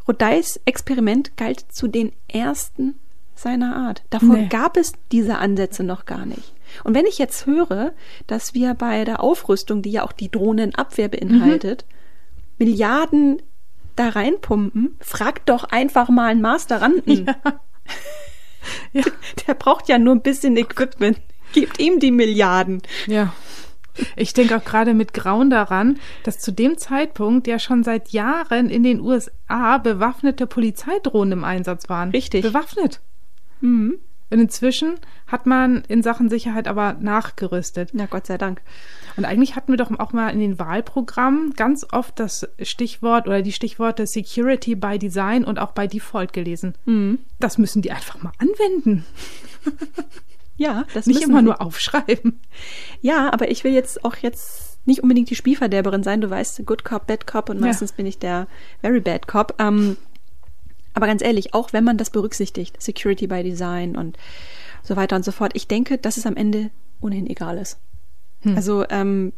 [0.07, 2.95] Rodais Experiment galt zu den ersten
[3.35, 4.03] seiner Art.
[4.11, 4.47] Davor nee.
[4.47, 6.53] gab es diese Ansätze noch gar nicht.
[6.85, 7.91] Und wenn ich jetzt höre,
[8.25, 11.95] dass wir bei der Aufrüstung, die ja auch die Drohnenabwehr beinhaltet, mhm.
[12.57, 13.41] Milliarden
[13.95, 17.25] da reinpumpen, frag doch einfach mal einen Masteranden.
[17.25, 17.35] Ja.
[18.93, 19.03] ja.
[19.47, 21.19] Der braucht ja nur ein bisschen Equipment.
[21.53, 22.81] Gebt ihm die Milliarden.
[23.07, 23.33] Ja.
[24.15, 28.69] Ich denke auch gerade mit Grauen daran, dass zu dem Zeitpunkt ja schon seit Jahren
[28.69, 32.11] in den USA bewaffnete Polizeidrohnen im Einsatz waren.
[32.11, 32.41] Richtig.
[32.41, 33.01] Bewaffnet.
[33.61, 33.99] Mhm.
[34.31, 34.95] Und inzwischen
[35.27, 37.91] hat man in Sachen Sicherheit aber nachgerüstet.
[37.93, 38.61] Ja, Gott sei Dank.
[39.17, 43.41] Und eigentlich hatten wir doch auch mal in den Wahlprogrammen ganz oft das Stichwort oder
[43.41, 46.73] die Stichworte Security by Design und auch by Default gelesen.
[46.85, 47.19] Mhm.
[47.39, 49.05] Das müssen die einfach mal anwenden.
[50.57, 51.43] ja, das nicht immer wir.
[51.43, 52.39] nur aufschreiben.
[53.01, 56.21] Ja, aber ich will jetzt auch jetzt nicht unbedingt die Spielverderberin sein.
[56.21, 57.95] Du weißt, Good Cop, Bad Cop und meistens ja.
[57.97, 58.47] bin ich der
[58.81, 59.55] Very Bad Cop.
[59.59, 59.97] Ähm,
[60.95, 64.17] aber ganz ehrlich, auch wenn man das berücksichtigt, Security by Design und
[64.81, 66.71] so weiter und so fort, ich denke, dass es am Ende
[67.01, 67.77] ohnehin egal ist.
[68.41, 68.55] Hm.
[68.55, 69.33] Also ähm,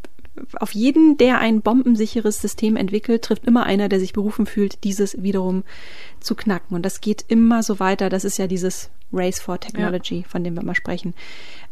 [0.60, 5.22] auf jeden, der ein bombensicheres System entwickelt, trifft immer einer, der sich berufen fühlt, dieses
[5.24, 5.64] wiederum
[6.20, 6.76] zu knacken.
[6.76, 8.10] Und das geht immer so weiter.
[8.10, 10.28] Das ist ja dieses Race for Technology, ja.
[10.28, 11.16] von dem wir mal sprechen.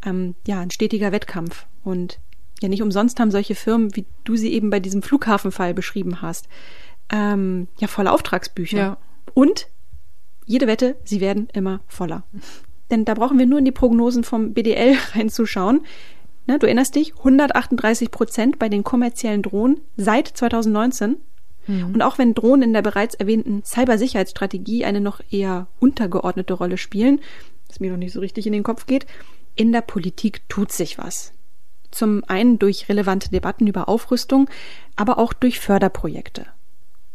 [0.06, 1.68] Ähm, ja, ein stetiger Wettkampf.
[1.84, 2.20] Und
[2.62, 6.48] ja, nicht umsonst haben solche Firmen, wie du sie eben bei diesem Flughafenfall beschrieben hast,
[7.12, 8.78] ähm, ja, volle Auftragsbücher.
[8.78, 8.98] Ja.
[9.34, 9.68] Und
[10.46, 12.24] jede Wette, sie werden immer voller.
[12.92, 15.82] Denn da brauchen wir nur in die Prognosen vom BDL reinzuschauen.
[16.48, 21.18] Ne, du erinnerst dich, 138 Prozent bei den kommerziellen Drohnen seit 2019.
[21.68, 21.86] Mhm.
[21.94, 27.20] Und auch wenn Drohnen in der bereits erwähnten Cybersicherheitsstrategie eine noch eher untergeordnete Rolle spielen,
[27.68, 29.08] was mir noch nicht so richtig in den Kopf geht,
[29.56, 31.34] in der Politik tut sich was.
[31.90, 34.50] Zum einen durch relevante Debatten über Aufrüstung,
[34.96, 36.46] aber auch durch Förderprojekte.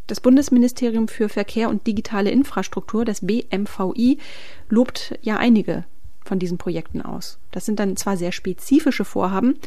[0.07, 4.17] Das Bundesministerium für Verkehr und digitale Infrastruktur, das BMVI,
[4.69, 5.85] lobt ja einige
[6.23, 7.39] von diesen Projekten aus.
[7.51, 9.57] Das sind dann zwar sehr spezifische Vorhaben,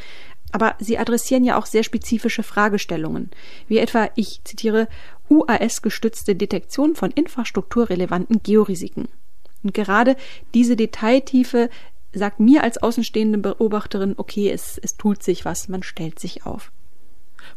[0.53, 3.31] aber sie adressieren ja auch sehr spezifische Fragestellungen,
[3.67, 4.89] wie etwa, ich zitiere,
[5.29, 9.09] UAS-gestützte Detektion von infrastrukturrelevanten Georisiken.
[9.63, 10.17] Und gerade
[10.53, 11.71] diese Detailtiefe
[12.13, 16.71] sagt mir als außenstehende Beobachterin, okay, es, es tut sich was, man stellt sich auf.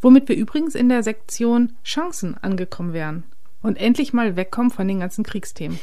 [0.02, 3.24] Womit wir übrigens in der Sektion Chancen angekommen wären
[3.62, 5.80] und endlich mal wegkommen von den ganzen Kriegsthemen.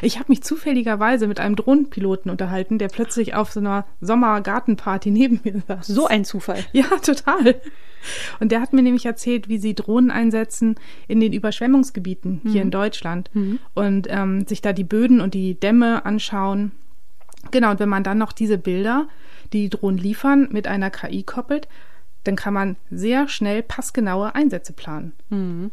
[0.00, 5.40] Ich habe mich zufälligerweise mit einem Drohnenpiloten unterhalten, der plötzlich auf so einer Sommergartenparty neben
[5.44, 5.86] mir saß.
[5.86, 6.64] So ein Zufall.
[6.72, 7.60] Ja, total.
[8.40, 10.76] Und der hat mir nämlich erzählt, wie sie Drohnen einsetzen
[11.08, 12.66] in den Überschwemmungsgebieten hier mhm.
[12.66, 13.58] in Deutschland mhm.
[13.74, 16.72] und ähm, sich da die Böden und die Dämme anschauen
[17.50, 19.08] Genau, und wenn man dann noch diese Bilder,
[19.52, 21.68] die die Drohnen liefern, mit einer KI koppelt,
[22.26, 25.12] dann kann man sehr schnell passgenaue Einsätze planen.
[25.30, 25.70] Mhm.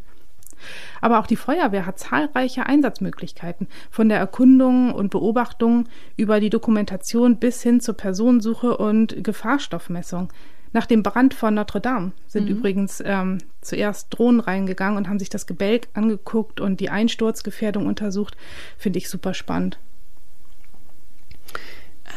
[1.02, 7.38] Aber auch die Feuerwehr hat zahlreiche Einsatzmöglichkeiten, von der Erkundung und Beobachtung über die Dokumentation
[7.38, 10.32] bis hin zur Personensuche und Gefahrstoffmessung.
[10.72, 12.58] Nach dem Brand von Notre Dame sind mhm.
[12.58, 18.36] übrigens ähm, zuerst Drohnen reingegangen und haben sich das Gebälk angeguckt und die Einsturzgefährdung untersucht.
[18.78, 19.78] Finde ich super spannend.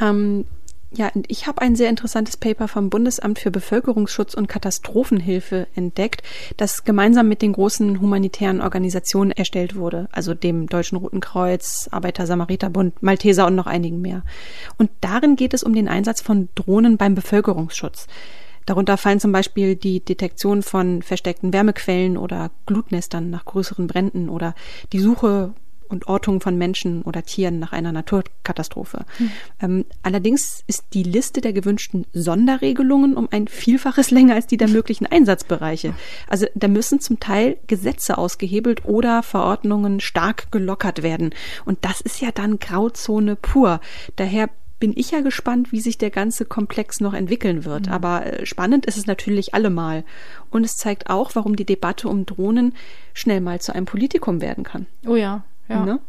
[0.01, 0.47] Ähm,
[0.97, 6.23] ja, ich habe ein sehr interessantes Paper vom Bundesamt für Bevölkerungsschutz und Katastrophenhilfe entdeckt,
[6.57, 13.03] das gemeinsam mit den großen humanitären Organisationen erstellt wurde, also dem Deutschen Roten Kreuz, Arbeiter-Samariter-Bund,
[13.03, 14.23] Malteser und noch einigen mehr.
[14.79, 18.07] Und darin geht es um den Einsatz von Drohnen beim Bevölkerungsschutz.
[18.65, 24.55] Darunter fallen zum Beispiel die Detektion von versteckten Wärmequellen oder Glutnestern nach größeren Bränden oder
[24.93, 25.53] die Suche
[25.89, 29.05] und Ortung von Menschen oder Tieren nach einer Naturkatastrophe.
[29.19, 29.31] Mhm.
[29.61, 34.69] Ähm, allerdings ist die Liste der gewünschten Sonderregelungen um ein Vielfaches länger als die der
[34.69, 35.95] möglichen Einsatzbereiche.
[36.29, 41.31] Also da müssen zum Teil Gesetze ausgehebelt oder Verordnungen stark gelockert werden.
[41.65, 43.81] Und das ist ja dann Grauzone pur.
[44.17, 47.87] Daher bin ich ja gespannt, wie sich der ganze Komplex noch entwickeln wird.
[47.87, 47.93] Mhm.
[47.93, 50.05] Aber äh, spannend ist es natürlich allemal.
[50.51, 52.75] Und es zeigt auch, warum die Debatte um Drohnen
[53.15, 54.87] schnell mal zu einem Politikum werden kann.
[55.07, 55.85] Oh ja, ja.
[55.85, 56.01] Ne?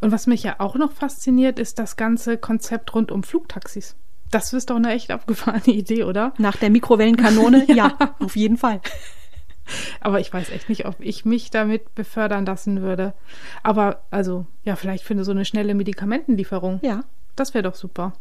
[0.00, 3.96] Und was mich ja auch noch fasziniert, ist das ganze Konzept rund um Flugtaxis.
[4.30, 6.32] Das ist doch eine echt abgefahrene Idee, oder?
[6.38, 7.74] Nach der Mikrowellenkanone, ja.
[7.74, 8.80] ja, auf jeden Fall.
[10.00, 13.12] Aber ich weiß echt nicht, ob ich mich damit befördern lassen würde.
[13.62, 16.80] Aber also, ja, vielleicht finde so eine schnelle Medikamentenlieferung.
[16.82, 17.04] Ja.
[17.36, 18.14] Das wäre doch super.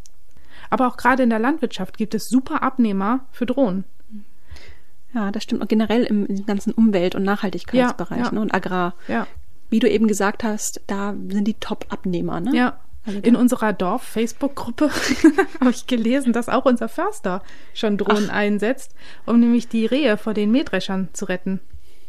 [0.69, 3.85] Aber auch gerade in der Landwirtschaft gibt es super Abnehmer für Drohnen.
[5.13, 5.61] Ja, das stimmt.
[5.61, 8.31] Und generell im, ganzen Umwelt- und Nachhaltigkeitsbereich ja, ja.
[8.31, 8.93] Ne, und Agrar.
[9.07, 9.25] Ja
[9.69, 12.39] wie du eben gesagt hast, da sind die Top-Abnehmer.
[12.39, 12.55] Ne?
[12.55, 12.79] Ja.
[13.05, 14.89] Also in unserer Dorf-Facebook-Gruppe
[15.61, 17.41] habe ich gelesen, dass auch unser Förster
[17.73, 18.35] schon Drohnen Ach.
[18.35, 18.95] einsetzt,
[19.25, 21.61] um nämlich die Rehe vor den Mähdreschern zu retten.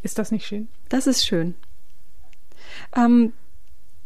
[0.03, 0.69] Ist das nicht schön?
[0.89, 1.55] Das ist schön.
[2.97, 3.33] Ähm,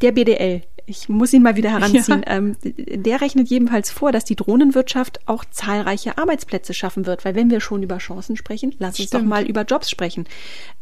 [0.03, 2.23] der BDL, ich muss ihn mal wieder heranziehen.
[2.27, 2.37] Ja.
[2.37, 7.51] Ähm, der rechnet jedenfalls vor, dass die Drohnenwirtschaft auch zahlreiche Arbeitsplätze schaffen wird, weil wenn
[7.51, 10.27] wir schon über Chancen sprechen, lass uns doch mal über Jobs sprechen.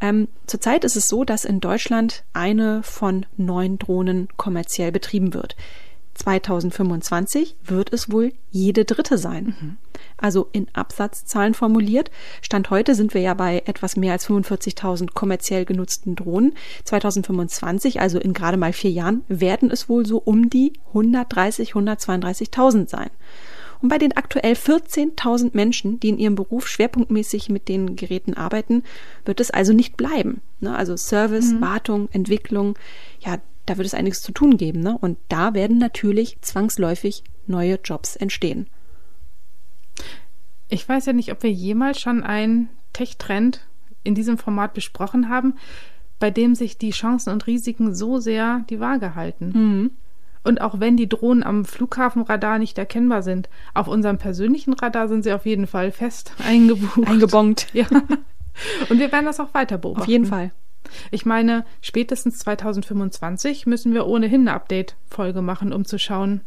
[0.01, 5.57] Ähm, zurzeit ist es so, dass in Deutschland eine von neun Drohnen kommerziell betrieben wird.
[6.15, 9.57] 2025 wird es wohl jede dritte sein.
[9.61, 9.77] Mhm.
[10.17, 12.11] Also in Absatzzahlen formuliert.
[12.43, 16.55] Stand heute sind wir ja bei etwas mehr als 45.000 kommerziell genutzten Drohnen.
[16.85, 22.89] 2025, also in gerade mal vier Jahren, werden es wohl so um die 130, 132.000
[22.89, 23.11] sein.
[23.83, 28.83] Und bei den aktuell 14.000 Menschen, die in ihrem Beruf schwerpunktmäßig mit den Geräten arbeiten,
[29.25, 30.43] wird es also nicht bleiben.
[30.61, 30.77] Ne?
[30.77, 31.61] Also Service, mhm.
[31.63, 32.79] Wartung, Entwicklung,
[33.21, 33.39] ja,
[33.71, 34.81] da wird es einiges zu tun geben.
[34.81, 34.99] Ne?
[35.01, 38.66] Und da werden natürlich zwangsläufig neue Jobs entstehen.
[40.68, 43.61] Ich weiß ja nicht, ob wir jemals schon einen Tech-Trend
[44.03, 45.55] in diesem Format besprochen haben,
[46.18, 49.53] bei dem sich die Chancen und Risiken so sehr die Waage halten.
[49.55, 49.91] Mhm.
[50.43, 55.23] Und auch wenn die Drohnen am Flughafenradar nicht erkennbar sind, auf unserem persönlichen Radar sind
[55.23, 57.07] sie auf jeden Fall fest eingebucht.
[57.07, 57.68] Eingebongt.
[57.73, 57.87] Ja.
[58.89, 60.03] Und wir werden das auch weiter beobachten.
[60.03, 60.51] Auf jeden Fall.
[61.11, 66.43] Ich meine, spätestens 2025 müssen wir ohnehin eine Update-Folge machen, um zu schauen,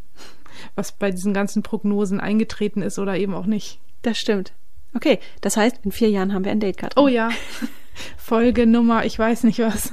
[0.75, 3.79] was bei diesen ganzen Prognosen eingetreten ist oder eben auch nicht.
[4.01, 4.53] Das stimmt.
[4.95, 7.03] Okay, das heißt, in vier Jahren haben wir ein Date, Katrin.
[7.03, 7.29] Oh ja.
[8.17, 9.91] Folge Nummer, ich weiß nicht was.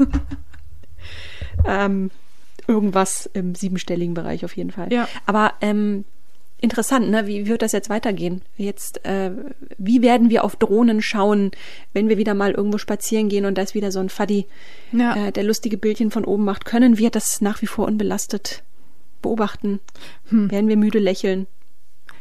[1.66, 2.10] ähm,
[2.66, 4.92] irgendwas im siebenstelligen Bereich auf jeden Fall.
[4.92, 5.08] Ja.
[5.26, 6.04] Aber ähm,
[6.62, 7.26] interessant, ne?
[7.26, 8.42] Wie wird das jetzt weitergehen?
[8.56, 9.32] Jetzt, äh,
[9.78, 11.50] wie werden wir auf Drohnen schauen,
[11.92, 14.46] wenn wir wieder mal irgendwo spazieren gehen und da ist wieder so ein Faddy,
[14.92, 15.16] ja.
[15.16, 16.64] äh, der lustige Bildchen von oben macht?
[16.64, 18.62] Können wir das nach wie vor unbelastet
[19.22, 19.80] beobachten?
[20.28, 20.50] Hm.
[20.50, 21.46] Werden wir müde lächeln?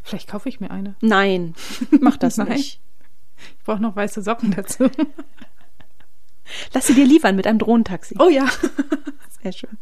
[0.04, 0.96] Vielleicht kaufe ich mir eine.
[1.02, 1.54] Nein,
[2.00, 2.80] mach das nicht.
[3.58, 4.90] Ich brauche noch weiße Socken dazu.
[6.74, 8.16] Lass sie dir liefern mit einem Drohnentaxi.
[8.20, 8.48] Oh ja.
[9.44, 9.78] Sehr schön.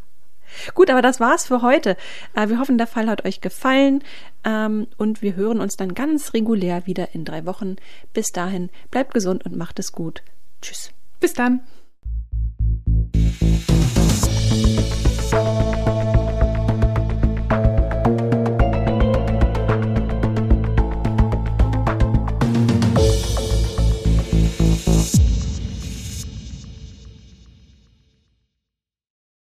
[0.74, 1.96] Gut, aber das war's für heute.
[2.34, 4.02] Äh, wir hoffen, der Fall hat euch gefallen
[4.44, 7.76] ähm, und wir hören uns dann ganz regulär wieder in drei Wochen.
[8.12, 10.22] Bis dahin, bleibt gesund und macht es gut.
[10.60, 10.92] Tschüss.
[11.20, 11.60] Bis dann.